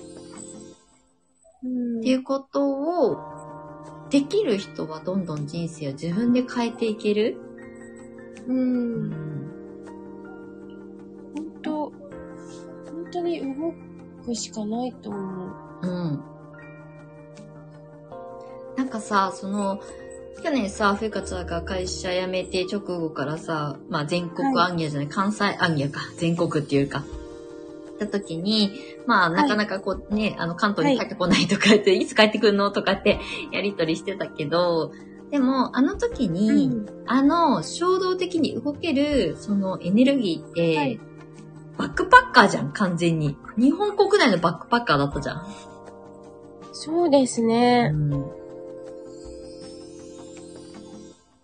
[1.63, 3.19] うんっていうことを、
[4.11, 7.37] できる人はどんどん人生を自分で変えていける？
[8.49, 8.53] う。
[8.53, 9.11] うんん。
[11.37, 11.93] 本当本
[13.13, 13.73] 当に動
[14.29, 15.47] くしかないと思
[15.83, 15.87] う。
[15.87, 16.23] うん。
[18.77, 19.81] なんかさ、その、
[20.43, 28.73] 去年さ、ふうかちゃんが会社辞めて直後からさ、まあ全国はアンギャじゃない、関西アンギャか、全国っていうか、行った時に、
[29.07, 29.33] まあ、い。
[29.33, 33.19] なかなかこうね、あの、関東に帰ってこないとかって、いつ帰ってくるのとかって
[33.51, 34.93] やりとりしてたけど、
[35.31, 36.87] でも、あの時に、うん。
[37.07, 41.01] あの、衝動的に動ける、そのエネルギーって、はい
[41.79, 43.37] バックパッカーじゃん、完全に。
[43.57, 45.47] 日本国内のバックパッカーだったじゃん。
[46.73, 47.93] そうですね。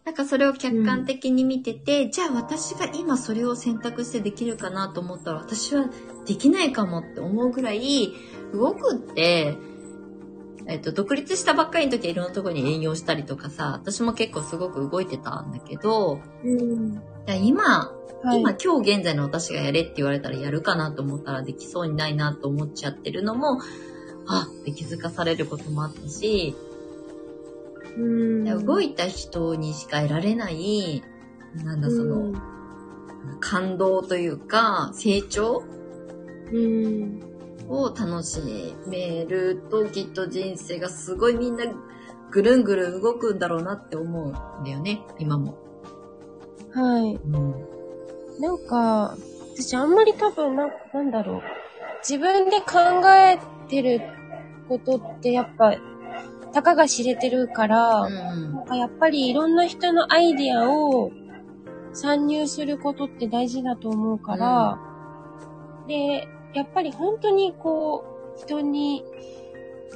[0.05, 5.87] なんかそれを客観的に見てて、じゃあ私が今それを選択してできるかなと思ったら私は
[6.27, 8.13] できないかもって思うぐらい
[8.53, 9.57] 動くって、
[10.67, 17.03] えっと、独立したばっかりの時はいろんなところに営業したりとかさ、私も結構すごく動いてたんだけど、うん。
[17.43, 17.93] 今、
[18.25, 18.41] はい。
[18.41, 23.61] 今今日現在の私がやれって言われたらやるかなと思ったらできそうにないなと思っちゃってるのも、
[24.27, 26.57] あって気づかされることもあったし、
[27.99, 28.67] うん。
[28.67, 31.03] 動いた人にしか得られない、
[31.63, 32.33] なんだその、
[33.41, 35.63] 感動というか、成長
[36.51, 37.21] うん。
[37.69, 38.41] を楽し
[38.87, 41.65] めるときっと人生がすごいみんな
[42.31, 45.59] ぐるんぐるん動くんだろうなって思うんだよね、今も。
[46.73, 47.15] はい。
[47.15, 47.74] うん。
[48.39, 49.17] なんか、
[49.55, 51.43] 私あんまり多分な、なんだろう。
[52.09, 54.01] 自分で考えてる
[54.69, 55.75] ことってやっぱ、
[56.53, 61.11] たかが知れてるから、うんなんかやっぱりいろんな人のアイディアを
[61.93, 64.79] 参入することって大事だと思うから、
[65.87, 68.05] で、やっぱり本当にこ
[68.37, 69.05] う、人に、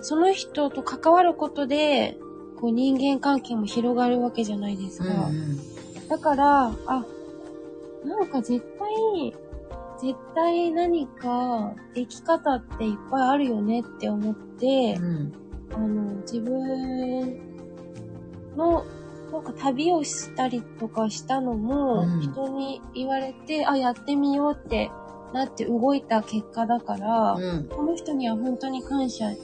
[0.03, 2.17] その人と関わることで、
[2.61, 5.09] こう人間関係も広がるわけじゃないですうん。
[5.09, 5.27] か。
[5.27, 5.59] うん
[6.09, 7.05] だから、あ、
[8.05, 9.35] なんか絶対、
[10.01, 15.33] 絶対何かでき方っていっぱいあるよねって思って、うん。
[15.73, 17.41] あの、自分
[18.57, 18.85] の、
[19.33, 24.91] なんか旅をしたりとかしたのも、うん人に言われて、あ、やってみようって
[25.33, 27.69] なって動いた結果だから、うん。
[27.69, 29.41] この人には本当に感謝し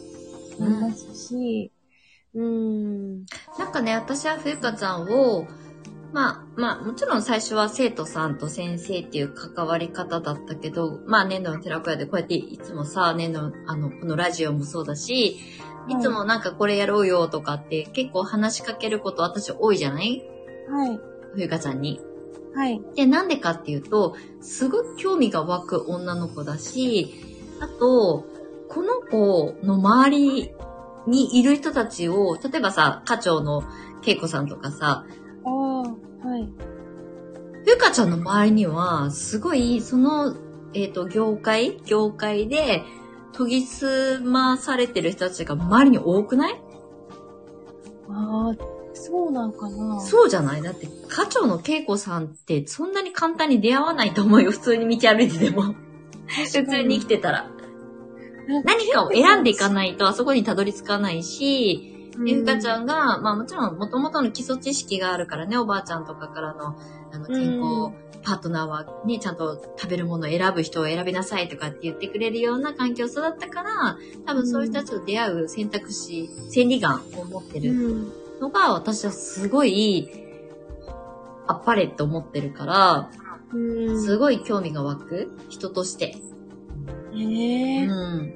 [0.59, 1.73] ますし、
[2.35, 3.27] うーん。
[3.59, 5.47] なんかね、私はふうかちゃんを、
[6.15, 15.41] まあ、まあ、もちろん最初は生徒さんと先生っていう関わり方だったけど、まあ、年度の寺子屋でこうやっていつもさ、年度の、あの、このラジオもそうだし、
[15.89, 20.23] いつもなんかこれやろうよとかって結構話しかけること私多いじゃない？
[20.71, 21.01] はい。
[21.35, 22.01] ふうかちゃんに。
[22.55, 22.81] はい。
[22.95, 27.13] で、なんでかっていうと、すごく興味が湧く女の子だし、
[27.61, 28.25] あと、
[28.69, 30.55] この子の周り
[31.09, 33.65] にいる人たちを、例えばさ、課長の
[34.07, 35.05] 恵子さんとかさ、
[35.45, 36.49] ああ、はい。
[37.67, 40.35] ふうかちゃんの周りには、すごい、その、
[40.75, 42.83] えっ、と、業界業界で、
[43.37, 46.63] 研ぎ澄まされてる人たちが周りに多くない？
[48.09, 48.57] ああ、
[48.95, 50.01] そうなんかな。
[50.01, 50.63] そうじゃない？
[50.63, 54.51] だって、課長の恵子さんって、そんなに簡単に出会わないと思うよ。
[54.53, 55.75] 普通に道歩いてても。
[56.27, 57.51] 普通に生きてたら。
[58.65, 62.83] 何かを選んでいかないと、あそこにたどり着かないし、で、ふかちゃん。
[62.85, 66.77] んが、まあもちろん、もともとの基礎知識があるからね、おばあちゃんとかからの、
[67.13, 67.93] あの、健康
[68.25, 78.13] パートナーはね、ちゃんと食べるものを選ぶ人を選びなさいとかって言ってくれるような環境育ったから、多分そういう人たちと出会う選択肢、千里眼を持ってるうん。
[78.41, 80.09] のが、私はすごい、
[81.47, 83.11] あっぱれって思ってるから、
[83.53, 84.03] うん。
[84.03, 86.17] すごい興味が湧く人として。
[87.15, 88.35] へえうん。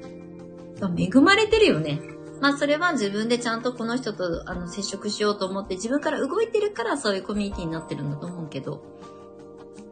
[0.97, 2.01] 恵まれてるよね。
[2.40, 8.83] まあそれは自分でちゃんとこの人とあの接触しようと思って自分から動いてるからそういうコミュニティになってるんだと思うけど。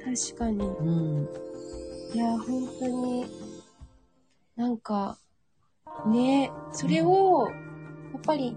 [0.04, 0.64] 確かに。
[0.64, 1.28] うん。
[2.14, 3.26] いや、本当に、
[4.54, 5.18] なんか、
[6.06, 7.48] ね、それを、
[8.12, 8.56] やっぱり、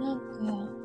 [0.00, 0.80] なんか、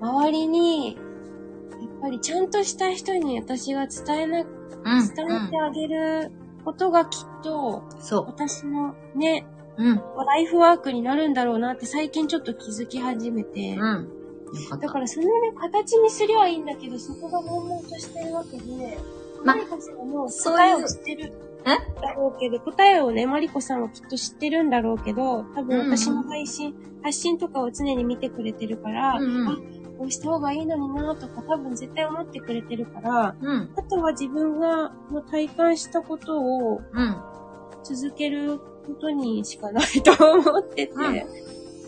[0.00, 4.52] 周りに、やっぱりちゃんとした人に私が伝えな、伝
[4.84, 5.46] うん。
[5.46, 6.32] えてあげる
[6.64, 9.46] ことがきっと、そ私のね、
[9.78, 9.82] う。
[9.82, 9.96] うん。
[10.26, 14.08] ライフワークになるんだろうなって最近ちょっと気づき始めて、うん。
[14.54, 14.76] よか。
[14.76, 18.98] だからそのね、形にすりゃいいんだけど、そこが悶々としてるわけで、
[19.44, 21.32] まマリコさんはも答えを知ってる
[21.66, 22.00] え？
[22.00, 29.56] だろうけど、答えをね、マリコさんはきっと知ってるんだろうけど、多分私の配信、発信とかを常に見てくれてるから、うんうんあ、
[29.98, 33.72] こうした方がいいのになとか多分絶対思ってくれてるから、うん。
[33.76, 37.16] あとは自分がもう体感したことをうん。
[37.82, 40.92] 続けることにしかないと思ってて。
[40.92, 41.44] うん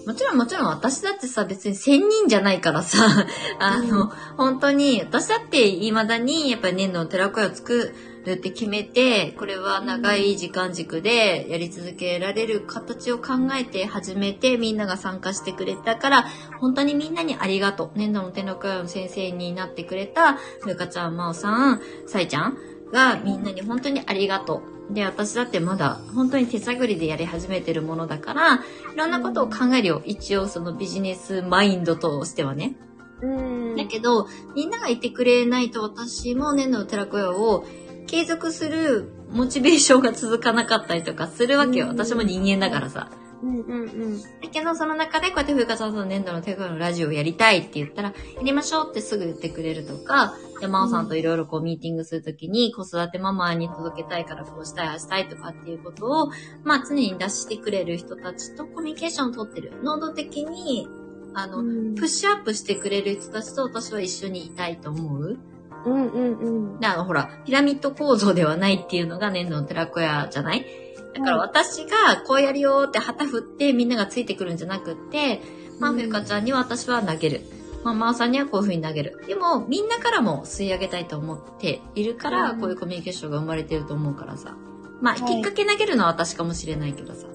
[0.06, 3.04] もちろんもちろん私だってさ、別に千人じゃないからさ、
[3.58, 7.92] あの、うん本当に、私だって未だにやっぱり年度の寺子屋を作
[8.24, 16.26] るって決めて、これは長い時間軸でやり続けられる形を考えて始めて、みんなが参加してくれたから、
[16.60, 17.90] 本当にみんなにありがとう。
[17.96, 22.56] 年度の寺子屋の先生になってくれた、ふかちゃん、まおさん、さいちゃん
[22.92, 24.75] がみんなに本当にありがとう。
[24.90, 28.58] で、私だってまだ本当に手探りでやり始めてるものだから、い
[28.96, 30.02] ろんなことを考えるよ。
[30.04, 32.76] 一応そのビジネスマインドとしてはね。
[33.20, 33.76] うん。
[33.76, 37.64] だけど、みんながいてくれないと私も年度の寺子屋を
[38.06, 41.86] 継続するモチベーションが続かなかったりとかするわけよ。
[41.86, 43.10] うん私も人間だからさ。
[43.42, 44.22] うんうんうん。
[44.22, 56.30] だけど、その中でこうやって風花さんと年度の寺子屋のラジオをやりたいって言ったら、やりましょうってすぐ言ってくれるとか、で、真央さんといろいろこうミーティングするときに、子育てママに届けたいからこうしたい、ああしたいとかっていうことを、
[56.64, 59.72] まあ常に出してくれる人たちとコミュニケーションを取ってる。
[59.82, 60.88] 能動的に、
[61.34, 65.38] あの、うんプッシュアップしてくれる人たちと私は一緒にいたいと思う。
[65.84, 66.32] うんうん
[66.72, 66.80] うん。
[66.80, 70.66] で、あの、ほら、ピラミッド構造ではないっていうのが年度の寺子屋じゃない？
[71.14, 75.40] だから私がこうやるよって旗振ってみんながついてくるんじゃなくって、
[75.80, 77.40] まあ、うんふゆかちゃんには私は投げる。
[77.86, 79.22] まあ、まおさんにはこういう風に投げる。
[79.28, 84.56] でも、みんなからも吸い上げたいと思っているから、うんこういうコミュニケーションが生まれてると思うからさ。
[85.00, 87.28] まあ、はいきっかけ投げるのは私かもしれないけどさ。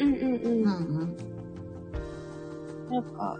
[0.00, 0.44] うんうんうん。
[0.44, 0.70] うんう
[1.04, 1.16] ん。
[2.90, 3.36] なんか、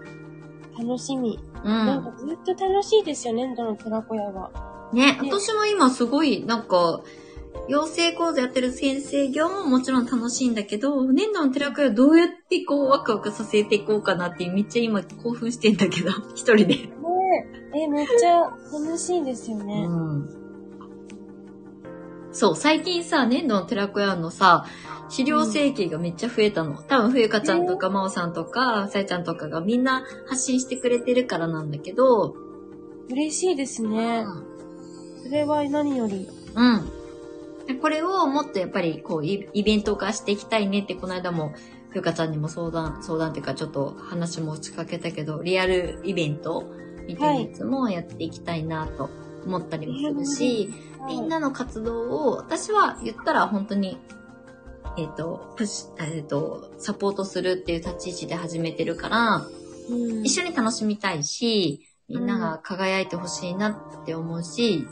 [0.77, 1.39] 楽しみ。
[1.63, 1.71] うん。
[1.71, 4.51] なんかずっと楽しいですよ、粘土の寺子屋は。
[4.93, 7.01] ね、ね私も今すごい、なんか、
[7.67, 16.65] 養成講座やってる先生業ももちろん楽しいんだけど、年度の寺子屋どうやってこうワクワクさせていこうかなってめっちゃ今興奮してんだけど、 一人で。
[16.65, 16.89] ね
[17.75, 17.81] え。
[17.81, 18.39] え、めっちゃ
[18.71, 19.85] 楽しいですよね。
[19.87, 20.29] うん。
[22.31, 24.65] そう、最近さ、年度の寺子屋のさ、
[25.09, 26.75] 資料請求がめっちゃ増えたの。
[26.81, 32.35] 多分、冬香ちゃんとか、まおさんとか、さえちゃんとかがみんな発信してくれてるからなんだけど、
[33.09, 34.23] 嬉しいですね。
[35.23, 36.27] それは何より。
[36.55, 36.98] うん。
[37.69, 41.53] でこれをもっとやっぱりこうイイベント化していきたいねってこの間も
[41.91, 46.65] ふうかちゃんにも相談、相談っていうかちょっと話も打ちかけたけど、リアルイベント
[47.07, 49.11] みたいなやつもやっていきたいなと
[49.45, 50.73] 思ったりもするし、
[51.05, 53.99] みんなの活動を私は言ったら本当に
[54.97, 59.47] えっ、と、プッシュ、えっ、と、サポートするっていう立ち位置で始めてるから、
[59.89, 64.87] うん、一緒に楽しみたいし、みんなが輝いてほしいなって思うし、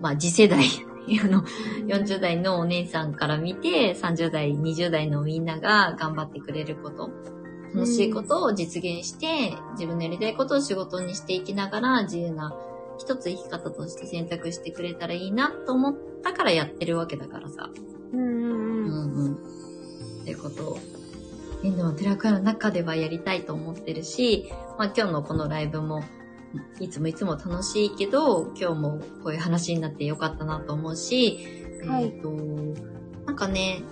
[0.00, 0.64] まあ次世代、
[1.22, 1.42] あの、
[1.86, 7.10] 40代のお姉さんから見て、30代、20代のみんなが頑張ってくれること、
[7.74, 12.54] 楽しいことを実現して、自分のやりたいことを仕事にしていきながら、自由な
[12.98, 17.70] 一つ生き方として選択してくれたらいいなと思ったからやってるわけだからさ。
[18.12, 18.86] うんうんううん。
[18.86, 19.34] んうん。
[20.22, 20.78] ってことを、
[21.62, 26.02] みんなも寺子屋の中ではやりたいと思ってるし、まあ今日のこのライブも、
[26.80, 32.30] いつもいつも楽しいけど、今日もこういう話になってよかったなと思うし、はいえっ、と、
[33.26, 33.82] なんかね、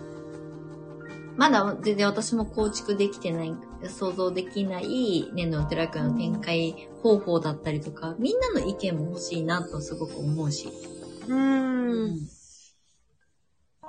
[1.36, 3.54] まだ全然私も構築できてない、
[3.88, 10.68] 想像できない年度の寺子屋の展開方法だったりとか、みんなの意見も欲しいなとすごく思うし。
[11.28, 12.39] うん。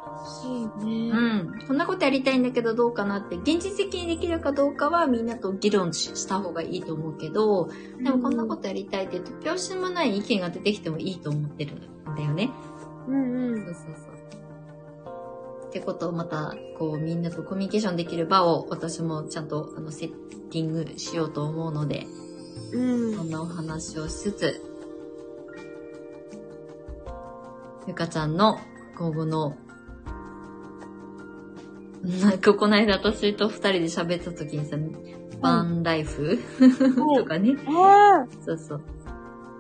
[0.06, 1.12] 欲しいね。
[1.12, 1.68] うん。
[1.68, 7.70] こんなことやりたいんだけどどうかなって、現実的にできるかどうかはみんなと議論しした方がいいと思うけど、
[8.02, 12.49] でもこんなことやりたいって突拍子もない意見が出てきてもいいと思ってるんだよね。
[13.08, 13.66] うんうん。
[13.66, 15.68] そうそうそう。
[15.68, 20.12] ってことをまた、こうみんなとコミュニケーションできる場を私もちゃんとあのセッ
[20.52, 22.08] ティングしようと思うので、
[22.74, 23.16] うん。
[23.16, 24.62] そんなお話をしつつ、
[27.88, 28.60] ゆかちゃんの
[28.97, 29.56] 今後の、
[32.22, 34.78] なんかこの間私と二人で喋った時にさ、
[35.39, 36.39] バンライフ、
[37.18, 37.58] とかね。
[37.68, 38.82] あそうそう。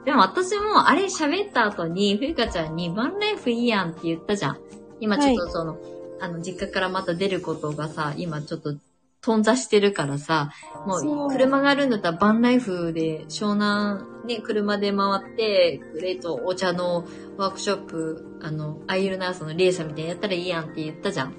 [0.05, 4.57] でも私もあれ喋った後に、ふゆかちゃんにバンライフいいやんって言ったじゃん。
[4.99, 5.77] 今ちょっとその、
[6.19, 8.75] あの、実家からまた出ることがさ、今ちょっと
[9.21, 10.51] 頓挫してるからさ、
[10.87, 17.05] もそうう車があるんだったらバンライフで湘南ね、車で回って、えっと、お茶の
[17.37, 21.33] ワークショップ、あの、アイルナースのリエさんみたいにやったらいいやんって言ったじゃん。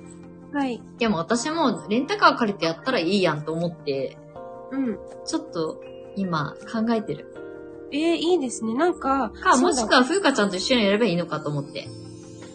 [0.52, 0.82] はい。
[0.98, 4.18] でも私もレンタカー借りてやったらいいやんと思って、
[4.70, 4.98] うん。
[5.24, 5.82] ちょっと
[6.16, 7.34] 今考えてる。
[7.92, 8.74] えー、いいですね。
[8.74, 11.88] なんか、か、もしくはふうかちゃんと一緒にやればいいのかと思って。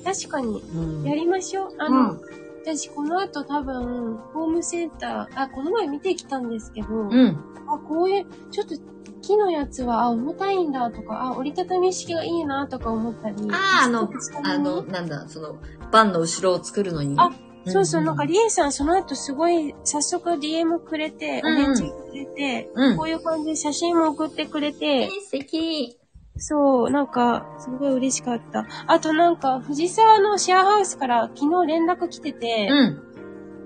[0.03, 1.75] 確かに、うんやりましょう。
[1.77, 2.19] あの、
[2.63, 7.37] 私この後多分、ホームセンター、あ、この前見てきたんですけど、うん。
[7.67, 8.75] あ、こういう、ちょっと、
[9.21, 13.35] 木のやつは、あ、重たいんだとか、あ、折りたたみ式がいいなとか思ったり。
[13.51, 14.09] あーあの
[14.43, 15.57] あの、なんだ、その、
[15.91, 17.15] バンの後ろを作るのに。
[17.17, 17.29] あ
[17.71, 21.55] そうそう、んなんか、リエさんその後すごい、早速 DM くれて、おうん。
[21.55, 22.97] 返事くれて、うん。
[22.97, 25.97] こういう感じで写真も送ってくれえて、ー素敵。
[26.37, 28.65] そう、なんか、すごい嬉しかった。
[28.87, 33.03] あとなんか、藤沢のシェアハウスから昨日連絡来てて、うん。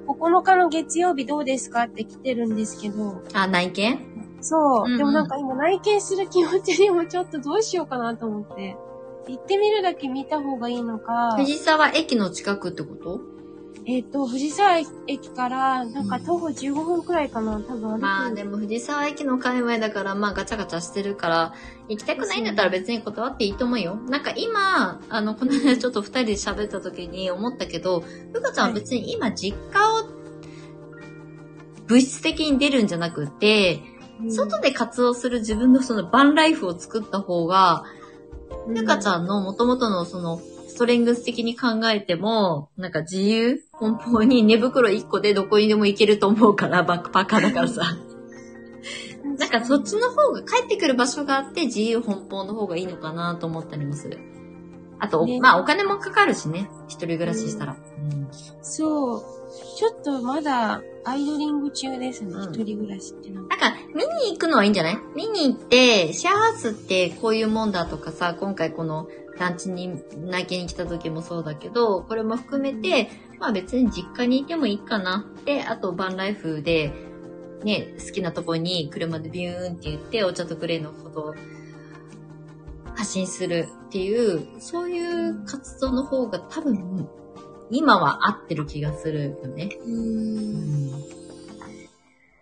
[0.08, 4.00] 9日の月曜日どうですかって来てるんですけど、あ、内見？
[4.42, 4.98] そう、うんうん。
[4.98, 8.76] でもなんか今内見する気持ちにもちょっとどうしようかなと思って。
[9.28, 13.22] 行ってみるだけ見た方がいいのか、藤沢駅の近くってこと？
[13.86, 14.78] えっ、と、藤沢
[15.08, 21.54] 駅から、なんか徒歩15分くらいかな、多分歩くまあでも藤沢駅の界隈だから、まあガチャガチャしてるから、
[21.90, 23.96] 行きたくないんだったら別に断っていいと思うよ。
[23.96, 28.04] なんか今、あの、この間ちょっと二人で喋った時に思ったけど、
[28.34, 30.08] ふかちゃんは別に今実家を
[31.88, 33.82] 物質的に出るんじゃなくて、
[34.22, 34.32] うん。
[34.32, 37.84] 外で活動する自分のそのバンライフを作った方が、
[38.68, 40.51] うゆかちゃんの元々のその、ス
[40.82, 43.60] トレングス的に考えても、なんか自由？
[43.80, 47.84] 奔放に寝袋1個でどこにでも行けると思うから、バックパッカーだからさ。
[49.38, 54.18] なんかそっちの方が帰ってくる場所があって自由奔放の方がいいのかなと思ったりもする。
[54.98, 56.68] あと、ねまあお金もかかるしね。
[56.88, 57.74] 一人暮らししたら。
[57.74, 58.28] うん
[58.64, 59.24] そう。
[59.78, 63.58] ちょっとまだアイドリング中ですね、うん一人暮らしってなんか。
[63.58, 64.98] なんか、見に行くのはいいんじゃない？
[65.16, 69.08] 見に行って、シェアハウスってこういうもんだとかさ、今回この
[69.42, 75.26] 団地に内見に来た時もそうだけど、これも含めて、まあ別に実家にいてもいいかな。
[75.46, 76.94] で、あとバンライフで、
[77.64, 81.36] ね、好きなとこに車でビューンって言って、お茶とグレーのことを
[82.94, 87.10] 発信するっていう、そういう活動の方が多分、
[87.72, 89.72] 今は合ってる気がするよね。
[89.86, 91.04] うーん。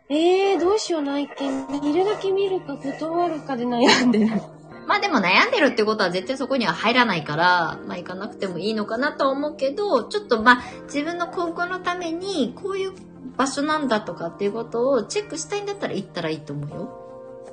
[0.10, 1.82] えー、どうしよう内見。
[1.82, 4.59] 見るだけ見るか断るかで悩んでる。
[4.90, 12.94] まあでも悩んでるってことは絶対そこには入らないから、まあ行かなくてもいいのかなとは思うけど、ちょっとまあ自分の今後のためにこういう
[13.38, 16.90] 場所なんだとかっていうことをチェックしたいんだったら行ったらいいと思うよ。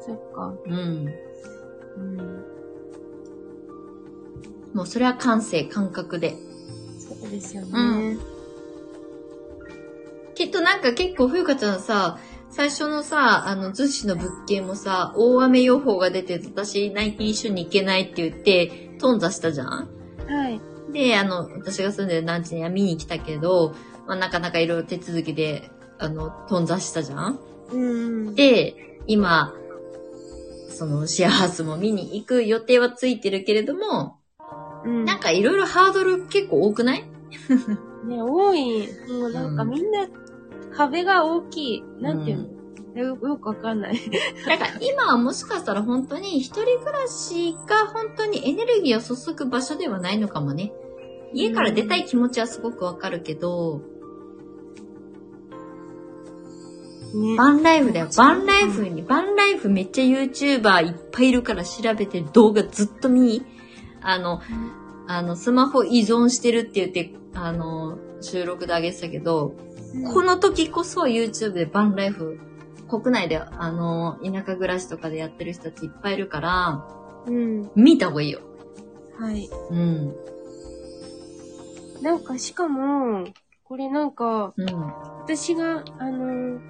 [0.00, 0.54] そっか。
[0.64, 1.14] うん。
[1.96, 2.44] うん。
[4.72, 6.34] もうそれは感性、感覚で。
[6.98, 7.70] そうですよね。
[7.74, 7.78] う
[8.14, 8.36] ん
[10.34, 12.18] きっとなんか結構、ふうかちゃんさ、
[12.50, 19.68] 最初のさ、あの、逗子の物件もさ、大雨予報が出てて、私、内見一緒に行けないって言って、頓挫したじゃん？
[20.26, 20.60] はい。
[20.92, 23.74] で、あの、私が住んでる団地には見に来たけど、
[24.06, 27.38] まあ、なかなかいろいろ手続きで、あの、頓挫したじゃん
[27.72, 27.76] う
[28.30, 28.34] ん。
[28.34, 29.52] で、今、
[30.70, 34.18] そのシェアハウスも見に行く予定はついてるけれども、
[34.84, 37.04] うん、なんかいろいろハードル結構多くない？
[38.06, 38.88] ね、多い。
[39.10, 40.06] もうなんかうんみんな、
[40.76, 41.84] 壁が大きい。
[42.00, 42.48] なんていう
[42.94, 43.98] の、よよくわかんない。
[44.46, 50.72] だから今はもしかしたら本当に一人暮らしが本当にエネルギーを注ぐ場所ではないのかもね。
[51.32, 53.82] 家から出たい気持ちはすごくわかるけど、
[57.14, 57.36] ね。
[57.36, 58.08] バンライフだよ。
[58.16, 63.42] バンライフに、バンライフめっちゃ YouTuber いっぱいいるから調べて動画ずっと見。
[64.02, 64.40] あの、
[65.08, 69.54] あの、スマホ依存してるって言って、あの、収録であげてたけど、
[70.04, 72.38] この時こそ YouTube でバンライフ、
[72.88, 76.86] 国内で、あの、田舎暮らしとかでやってる人たちいっぱいいるから、
[77.26, 77.70] うん。
[77.74, 78.40] 見た方がいいよ。
[79.18, 79.48] はい。
[79.70, 80.14] うん。
[82.02, 83.26] なんかしかも、
[83.64, 84.66] これなんか、うん。
[85.22, 86.60] 私が、あの、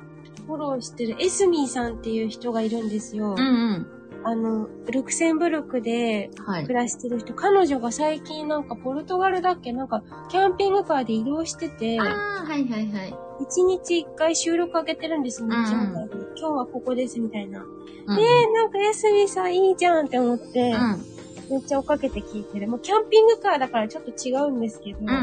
[0.47, 3.35] フォローしてるエスミーさんっていう人がいるんですよ。
[3.35, 3.96] うんうん。
[4.29, 6.75] あの、ルクセンブルクではい暮。
[6.75, 9.73] らしてる人、彼女が最近なんかポルトガルだっけ？
[9.73, 13.15] なんか、キャンピングカーで移動してて、ああ、はいはいはい。
[13.41, 17.63] 一日一回収録上げてるんですよ、日曜日に今日はここです、みたいな。
[17.63, 21.05] うんえー、なんかエスミーさんいいじゃんって思って、うん。
[21.49, 22.67] めっちゃ追っかけて聞いてる。
[22.67, 25.23] もうキャンピングカーだからちょっと違うんですけど、うんうんうん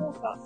[0.00, 0.38] なんか、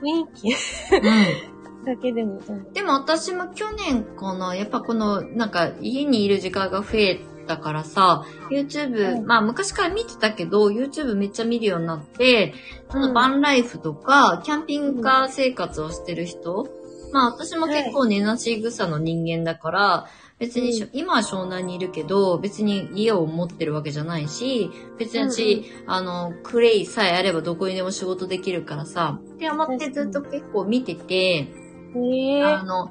[0.00, 1.53] 雰囲気うん。
[1.84, 2.40] だけでも、
[2.72, 9.26] でも私も去年かな、やっぱこの、なんか家にいる時間が増えたからさ、YouTube、うん。
[9.26, 12.54] まあ昔から見てたけど、YouTube めっちゃ見るようになって、
[12.90, 13.14] そのうん。
[13.14, 16.66] バンライフとか、キャンピングカー生活をしてる人、
[17.12, 20.06] まあ私も結構寝なし草の人間だから、
[20.38, 24.68] 別にしょ、今は湘南にいるけど、別に家を持ってるわけじゃないし、
[24.98, 31.52] 別に私、あの、クレイさえあればどこにでも仕事できるからさ、って思ってずっと結構見てて、
[31.96, 32.90] ええあの、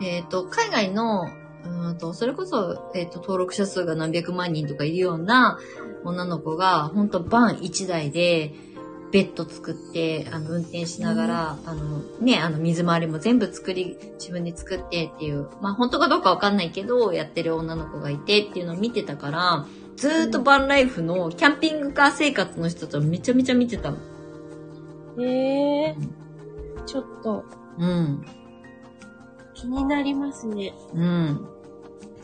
[0.00, 5.58] えっ、と、海外の、うーんと、それこそ、えっ、と、登録者数が何百万人とかいるような
[6.04, 8.54] 女の子が、ほんとバン1台で、
[9.12, 19.66] ベッド作って、あの、運転しながら、あの、ね、あの、水回りも全部作り、自分で作ってっていう、まあ、本当かどうかわかんないけど、やってる女の子がいてっていうのを見てたから、
[19.96, 23.96] ずーっとバンライフのキャンピングカー生活の人たちをめちゃめちゃ見てたの。
[25.18, 25.96] ええ
[26.84, 27.44] ちょっと
[27.78, 28.26] うん。
[29.54, 30.74] 気になりますね。
[30.94, 31.48] うん。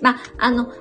[0.00, 0.72] まあ、あの、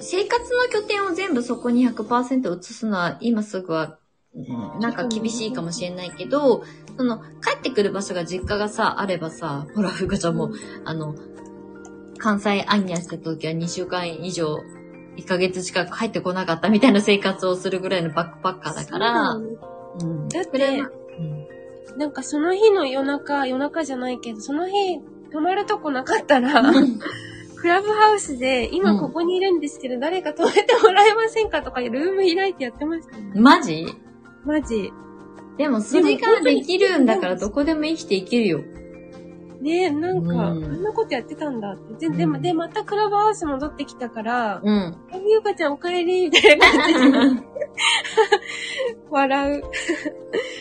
[0.00, 3.98] 生活の拠点を全部そこに100%移すのは今すぐは、
[4.34, 6.64] うんなんか厳しいかもしれないけど、
[6.96, 10.50] その、帰ってくる場所が実家がさ、あればさ、ほら、ふかちゃんも、
[10.84, 11.14] あの、
[12.18, 14.58] 関西アンニャした時は2週間以上、
[15.16, 19.58] 1ヶ月近く帰ってこなかったみたいな生活をするぐらいのバックパッカーだから、そう
[20.00, 20.28] うん。
[20.28, 20.82] だって
[21.96, 25.00] なんかその日の夜中、夜中じゃないけど、その日
[25.32, 26.62] 泊まるとこなかったら、
[27.56, 33.32] クラブハウスで、今ここにいるんですけど、誰か泊めてもらえませんかとか、ルーム開いてやってましたね。
[33.34, 33.86] マジ？
[34.44, 34.92] マジ。
[35.56, 38.60] でもそれができるんだからどこでも生きていけるよ。
[39.60, 42.10] ねえ、なんか、うんあんなことやってたんだって。
[42.10, 44.74] で、でも、うんで、またクラブハウス戻ってきたから、うん。
[45.10, 47.18] あゆうかちゃんお帰りみたいな感じで
[49.08, 49.62] 笑う。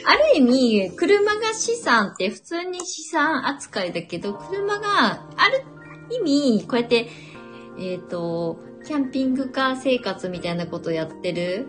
[0.05, 5.63] ある意味、車が資産って普通に資産扱いだけど、車がある
[6.11, 6.19] 意
[6.57, 7.09] 味、こうやって、
[7.79, 11.67] えっ、と、キャンピングカー生活みたいなことやってる、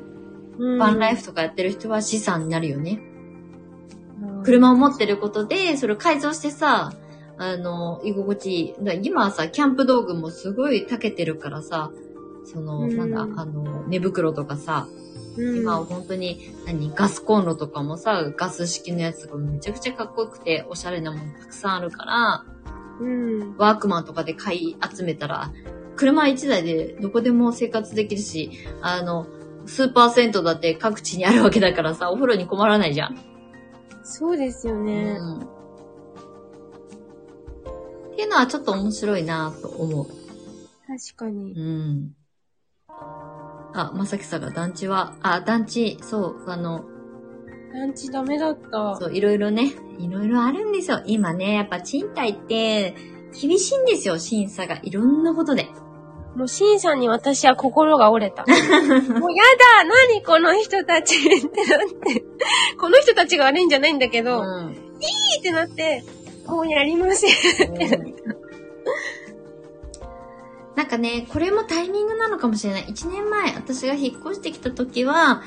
[0.78, 3.00] バンライフとかやってる人は資産になるよね。
[3.00, 3.14] うん
[4.44, 6.92] 車を持ってることで、それを改造してさ、
[7.38, 8.74] あの、居心地いい。
[9.02, 11.90] 今はさ、キャンプ道具もすごい長けてるからさ、
[12.44, 14.86] その、うんなんだ、あの、寝袋とかさ、
[15.36, 22.44] うん今は本当に、何、ガスコンロとかもさ、ガス式のやつがめちゃくちゃかっこよくて、おしゃれなものたくさんあるから、
[23.00, 23.56] うん。
[23.56, 25.52] ワークマンとかで買い集めたら、
[25.96, 29.26] 車一台でどこでも生活できるし、あの、
[29.66, 33.18] スーパー銭湯だって各地にあるわけだからさ、お風呂に困らないじゃん。
[34.02, 35.16] そうですよね。
[35.18, 35.38] うん。
[35.38, 35.40] っ
[38.16, 40.06] ていうのはちょっと面白いなと思う。
[40.86, 41.52] 確かに。
[41.52, 42.12] うん。
[43.74, 46.84] あ、まさきさんが団地は、あ、団地、そう、あの、
[47.72, 48.96] ランチダメだった。
[49.00, 51.02] そう、いろいろね、いろいろあるんですよ。
[51.06, 52.94] 今ね、やっぱ賃貸って、
[53.32, 54.78] 厳しいんですよ、審査が。
[54.84, 55.68] いろんなことで。
[56.36, 58.44] もう、シンさんに私は心が折れた。
[58.46, 62.24] もうやだ何この人たちってなって。
[62.78, 64.72] この人たちが悪いんじゃないんだけど、うん。
[65.00, 66.04] いいってなって、
[66.46, 67.30] もうやりません。
[70.76, 72.84] なんかね、これもタイミングなのかもしれない。
[72.84, 75.42] 1年前、私が引っ越してきた時は、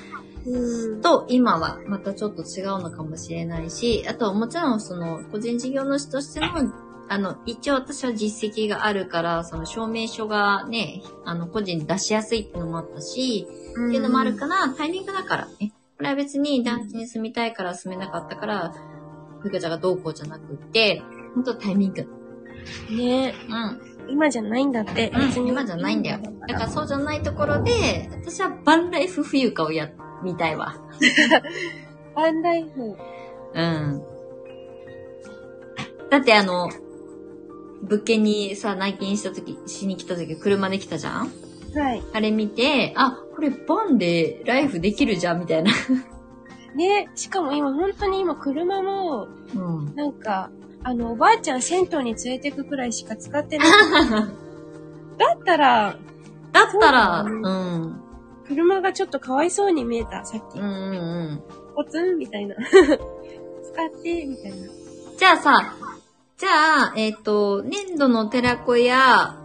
[0.46, 1.02] うん。
[1.02, 6.48] と今はまたちょっと違うのかもしれないし、あともちろんその個人事業主としての、
[7.10, 15.74] あの、一応私は実績があるから、その証明書がね、あの、個人に出しやすいっていうのもあったし、っていうのもあるから、タイミングだからね。
[15.98, 18.74] これは別に団地に住みたいから住めなかったから、
[19.40, 21.02] ふかちゃんがどうこうじゃなくって、
[21.34, 22.08] ほんとタイミング。
[22.92, 23.97] ねうん。
[24.10, 25.12] 今じゃないんだって。
[25.14, 26.20] うん、今じゃないんだよ。
[26.48, 29.90] だからそうじゃないところで、私はバンライフ冬香をや、
[30.24, 30.76] みたいわ。
[32.16, 32.96] バンライフ。
[33.54, 34.04] うん。
[36.10, 36.70] だってあの、
[37.84, 41.32] 物件にさ、内見したとき、しに来たとき、車で来たじゃん？
[41.76, 42.04] はい。
[42.14, 45.72] あれ見て、あ、これバンでライフできるじゃんみたいな。
[46.76, 49.96] ねしかも今、本当に今、車も、うん。
[49.96, 50.50] なんか、
[50.84, 53.68] あの、おばあちゃん銭湯に連れてくくらいしか使ってない。
[55.18, 55.98] だったら、
[56.52, 58.04] だったら、そううだん。
[58.48, 60.66] 車がちょっとかわいそうに見えた、さっきうん。
[60.66, 60.96] うんう
[61.34, 61.44] ん。
[61.76, 62.56] ポツンみたいな。
[62.66, 64.68] 使って、みたいな。
[65.18, 65.76] じゃあさ、
[66.38, 69.36] じゃあ、えっ、と、粘土の寺子屋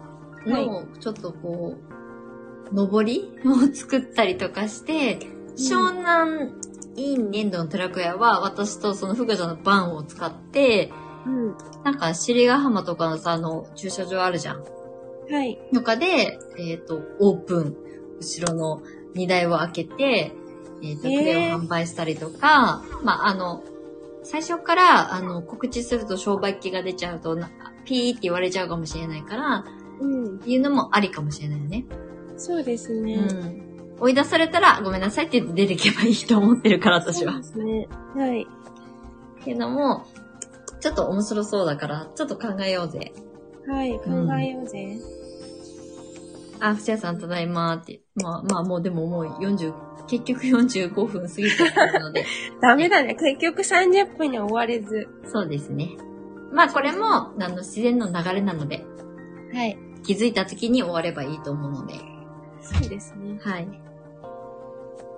[0.47, 1.77] の、ちょっとこ
[2.71, 5.19] う、上りを作ったりとかして、
[5.57, 6.53] 湘南
[6.97, 10.93] イン粘土の寺子屋は、私とその福ちゃんのバンを使って、
[11.27, 11.57] うん。
[11.85, 14.65] なんか、尻ヶ浜とかのさ、あの、駐車場あるじゃん。
[15.31, 15.59] はい。
[15.73, 17.77] とかで、えっ、と、オープン。
[18.21, 18.83] 後ろの
[19.15, 20.33] 荷台を開けて、
[20.83, 23.63] えっ、と、クレを販売したりとか、まあ、あの、
[24.23, 27.51] 最初から、あの、告知すると商売機が出ちゃうと、な
[27.85, 29.65] ピーって言われちゃうかもしれないから、
[30.01, 30.37] うん。
[30.37, 31.85] っていうのもありかもしれないよね。
[32.37, 33.15] そうですね。
[33.15, 33.97] うん。
[34.01, 37.49] 追い出されたら、ごめんなさいって言って出てけばいいと思ってるから、私はそうで。
[37.49, 37.89] すね。
[38.15, 38.47] はい。
[39.41, 40.07] っていうのも、
[40.83, 43.13] ちょっと面白そうだから、ちょっと考えようぜ。
[43.69, 43.93] はい。
[44.01, 44.99] 考えようぜ。
[46.61, 48.01] あ、ふちゃさんただいまーって。
[48.17, 49.73] まあまあもうでももう40、
[50.09, 52.27] 結局45分過ぎちゃってるので、
[52.61, 53.15] ダメだね。
[53.15, 55.09] 結局30分に終われず。
[55.25, 55.91] そうですね。
[56.53, 58.85] まあこれも、あの、自然の流れなので、
[59.55, 59.79] はい。
[60.03, 61.95] 気づいた時に終わればいいと思うので。
[62.61, 63.39] そうですね。
[63.41, 63.69] はい。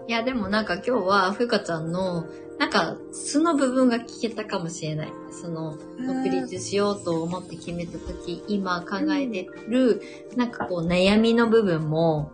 [0.06, 2.26] いや、でもなんか今日は、ふうかちゃんの、
[2.58, 5.12] なんか、素の部分が聞けたかもしれない。
[5.30, 5.76] その、
[6.06, 10.02] 独立しようと思って決めたとき、今考えてる、
[10.36, 12.30] なんかこう、悩みの部分も、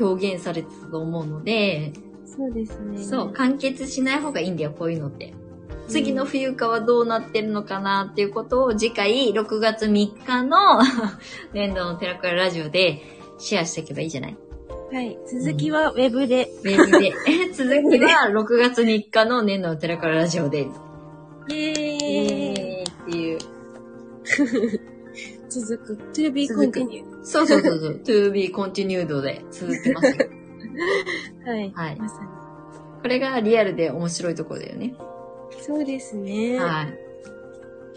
[0.00, 1.92] 表現されてたと思うので、
[2.24, 3.02] そうですね。
[3.02, 5.34] そう、完結しない方がいいんだよ、こういうのって。
[5.88, 10.80] 次の冬化はどうなってるのかなっていうことを次回6月3日の
[11.54, 13.00] 年度のテラクララジオで
[13.38, 14.36] シェアしていけばいいじゃない
[14.90, 15.18] はい。
[15.26, 16.48] 続きはウェブで。
[16.64, 17.12] ウェブで。
[17.52, 20.62] 続きは6月3日の年度のテラクララジオで。
[20.62, 22.80] イェーイ。
[22.80, 23.38] えーっていう。
[25.50, 25.98] 続く。
[26.14, 27.04] to be continued.
[27.22, 28.00] そうそうそうそう。
[28.04, 30.16] to be continued で続きますよ。
[31.44, 31.72] はい。
[31.74, 32.28] はいまさに。
[33.02, 34.94] これがリアルで面白いところだよね。
[35.60, 36.58] そうですね。
[36.58, 36.98] はい。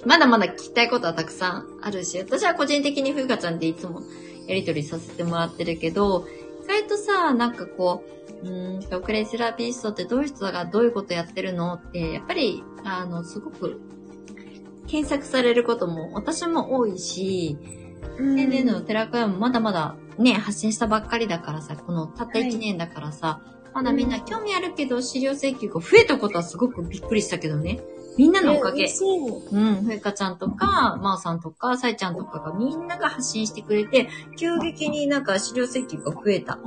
[0.06, 4.02] まだまだ聞きたいことはたくさんあるし、私は個人的にふうかちゃんっていつも
[4.48, 6.41] やりとりさせてもらってるけど、意
[6.72, 8.04] 外とさ、なんかこ
[8.44, 13.82] う、うーんと、クレイセラピストってどういう人だからどういうことやってるのって、やっぱり、あの、すごく、
[14.88, 17.58] 検索されることも私も多いし、
[18.18, 18.36] うん。
[18.36, 23.42] 年々のテラクラもまだまだね、発信したばっかりだからさ、このたったはい1年だからさ、
[23.74, 27.80] まだみんな興味あるけど、資料請求が増えたことはすごくびっくりしたけどね。
[28.18, 28.86] みんなのおかげ。
[28.86, 36.60] うん、ふえかちゃんとか、まーさんとか、さいちゃんとかがみんなが発信してくれて、急激になんか資料請求が増えた。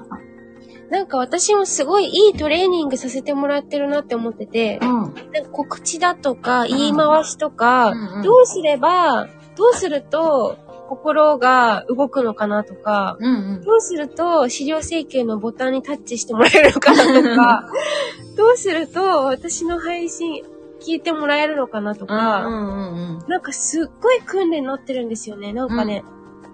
[0.90, 4.88] なんか私もすごいいいトレーニングさせてもらってるなって思ってて、うん。
[4.90, 10.56] なんか告知だとか、言い回しとか、うんうんどうすれば、どうすると
[10.88, 13.62] 心が動くのかなとか、うんうん。
[13.62, 17.68] どうすると資料請求のボタンにタッチしてもらえるのかなとか、
[18.36, 20.42] どうすると私の配信
[20.86, 23.28] 聞いてもらえるのかなとうか、んうんうんうん。
[23.28, 25.52] なんかすっごい訓練になってるんですよね。
[25.52, 26.02] なんかね、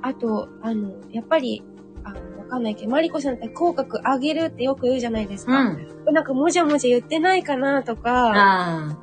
[0.03, 1.63] あと、あの、やっぱり、
[2.05, 5.65] あの、わかんないけど、マリコさんって口角上げるってよく言うじゃないですうか。
[5.65, 6.05] ん。
[6.07, 8.99] なんかもじゃもじゃ言ってないかなとか、あ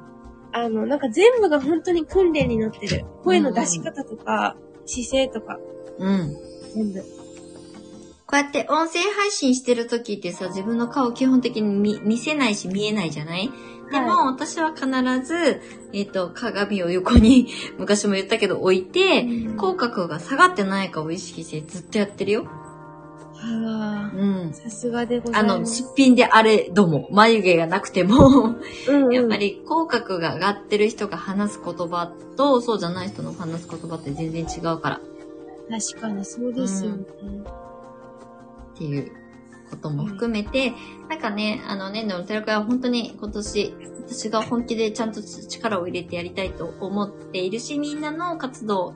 [0.54, 3.06] あの、なんか全部が本当に訓練になってる。
[3.24, 4.56] 声の出し方とか、
[4.86, 5.60] 姿勢とか、あ。
[6.00, 6.36] うん。
[6.74, 7.02] 全部。
[7.02, 13.50] こうやって音声配信してる時ってさ、自分の顔基本的に見見せないし見えないじゃない？
[13.92, 14.88] でも、私は必
[15.26, 15.62] ず、
[15.94, 17.48] えっ、と、鏡を横に、
[17.80, 19.26] 昔も言ったけど置いて、
[19.58, 22.48] 口角が下がってないかを意識してずっとやってるよ。
[23.36, 24.54] はうんあ、。
[24.54, 25.84] さすがでござあの、います。
[25.84, 28.58] すっぴんであれども、眉毛がなくても、
[28.90, 35.02] うんうんやっぱり口角が上がってる人が話す言葉と、そうじゃない人の話す言葉って全然違うから
[35.70, 37.04] 確かにそうですよね。
[38.74, 39.12] っていう
[39.70, 40.74] ことも含めて、
[41.10, 43.74] なんかね、あの、年度の寺子屋は本当に今年、
[44.08, 48.96] 私が本気でちゃんと力を入れてやりたいと思っているし、みんなの活動、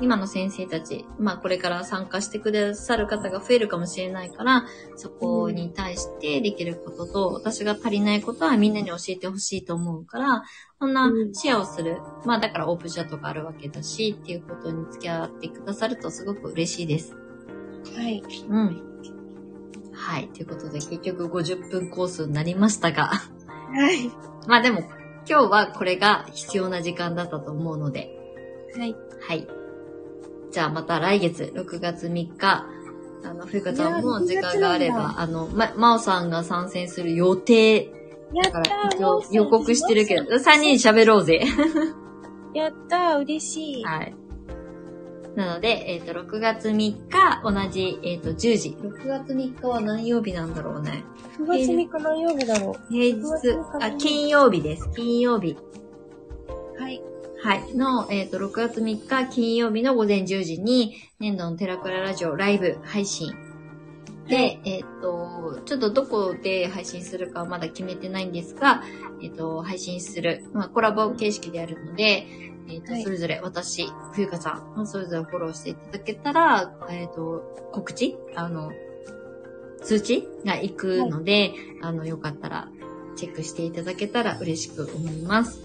[0.00, 4.64] 今の先生たち、まあこれから参加してくださる方が増えるかもしれないから、
[4.96, 10.42] そこに対してできることと、私が足りないことはみんなに教えてほしいと思うから、
[10.78, 12.00] こんなうんシェアをする。
[12.24, 17.16] まあだからオープンシャとかあるわけだし、っていうことに付き合ってくださるとすごく嬉しいです。
[17.96, 18.22] はい。
[18.48, 18.87] うん。
[19.98, 20.28] はい。
[20.28, 23.08] ということで、結局50分コースになりましたが。
[23.08, 24.10] はい。
[24.46, 24.80] まあでも、
[25.28, 28.16] 今日はこれが必要な時間だったと思うので。
[28.76, 28.96] はい。
[29.20, 29.46] はい。
[30.50, 32.66] じゃあまた来月、6月3日、
[33.24, 37.92] あの、ふゆかちゃんも時間があれ6月なんば、あの、ま、まおさんが参戦する予定、
[38.34, 41.44] だかやったーら一応予告してるけど、3人喋ろうぜ。
[42.54, 43.84] やったー、嬉しい。
[43.84, 44.14] はい。
[45.38, 48.70] なので、えっ、と、6月3日、同じ、えっ、と、10時。
[48.70, 51.04] 6月3日は何曜日なんだろうね。
[51.38, 53.24] 9月3日何曜日だろ平日、
[53.80, 54.90] あ、金曜日です。
[54.96, 55.56] 金曜日。
[56.76, 56.82] う。
[56.82, 57.00] はい。
[57.40, 57.76] はい。
[57.76, 63.47] の、えっ、と、6月3日金曜日の午前10時に、年度のテラクララジオライブ配信。
[64.28, 68.82] で、はいえっ、と、ちょっとどこで配信するかはまだ決めてないんですが、
[69.22, 72.26] えっ、と、配信する、まあ、コラボ形式でやるので、
[72.68, 78.70] えっ、と、はいそれぞれ私、冬香さん、それぞれフォローしていただけたら、えっ、と、告知あの、
[79.82, 82.68] 通知が行くので、あの、よかったら
[83.16, 85.62] チェックしていただけたら嬉しく思います。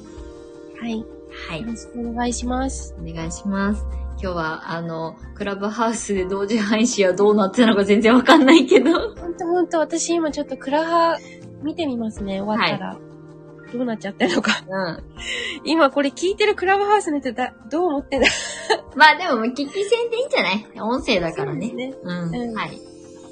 [0.79, 1.05] はい。
[1.49, 1.67] はいよ。
[1.67, 2.95] ろしくお願いします。
[2.99, 3.83] お願いします。
[4.21, 8.91] 今日は、あの、クラブハウスで同時配信はどうなってたのか全然わかんないけど。
[9.15, 11.17] ほんとほんと、私今ちょっとクラハ
[11.63, 12.97] 見てみますね、終わったら。
[13.73, 14.51] どうなっちゃってるのか。
[14.69, 15.03] うん。
[15.65, 18.27] 今これ聞いてるクラブハウスの人だ、どう思ってんだ
[18.95, 20.67] まあでも、聞き戦でいいんじゃない？
[20.79, 21.67] 音声だからね。
[21.69, 21.97] そうですね。
[22.03, 22.79] うん、うんはい。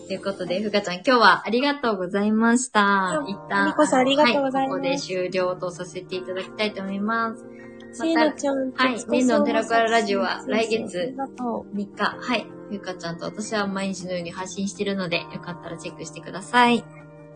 [0.08, 3.24] ということで、ふかちゃん、今日はありがとうございました。
[3.28, 7.46] 一旦、みこさんありがとうございますはここで終了とさせていただきたいと思います。
[7.94, 12.48] せいなちゃん、はい徹子さん年度の寺からラジオは来月ありがと3日、はい。
[12.70, 16.78] ふかちゃんと私は毎日のように発信してるので、よかったらチェックしてください。
[16.78, 16.84] う。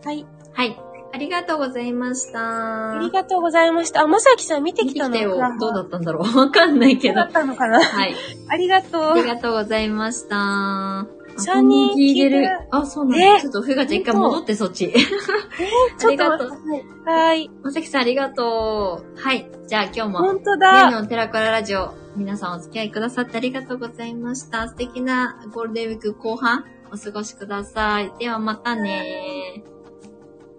[0.06, 0.26] はい。
[0.54, 0.80] はい。
[1.12, 2.92] ありがとうございました。
[2.92, 4.00] ありがとうございました。
[4.02, 5.10] あ、まさきさん見てきたの？
[5.10, 5.56] 見てきたよ。
[5.58, 7.14] どうだったんだろうわかんないけど。
[7.16, 7.80] どうだったのかな？
[7.82, 8.14] はい。
[8.48, 9.02] ありがとう。
[9.12, 11.06] ありがとうございました。
[11.36, 12.48] あ三人聞いてる。
[12.70, 13.40] あ、そうなんえだ。
[13.40, 14.92] ちょっとふがちゃん一回戻ってそっち。
[14.92, 17.10] ちょっとありがとう待って。
[17.10, 17.50] はい。
[17.62, 19.20] まさきさんありがとう。
[19.20, 19.50] はい。
[19.66, 20.90] じゃあ今日も、ほんとねだ。
[20.90, 24.68] の寺からラジオ、皆さんお付き合いくださってありがとうございました。
[24.68, 28.12] 素敵なゴールデンウィーク後半お過ごしください。
[28.18, 29.62] ではまたね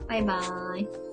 [0.08, 1.07] バイバーイ。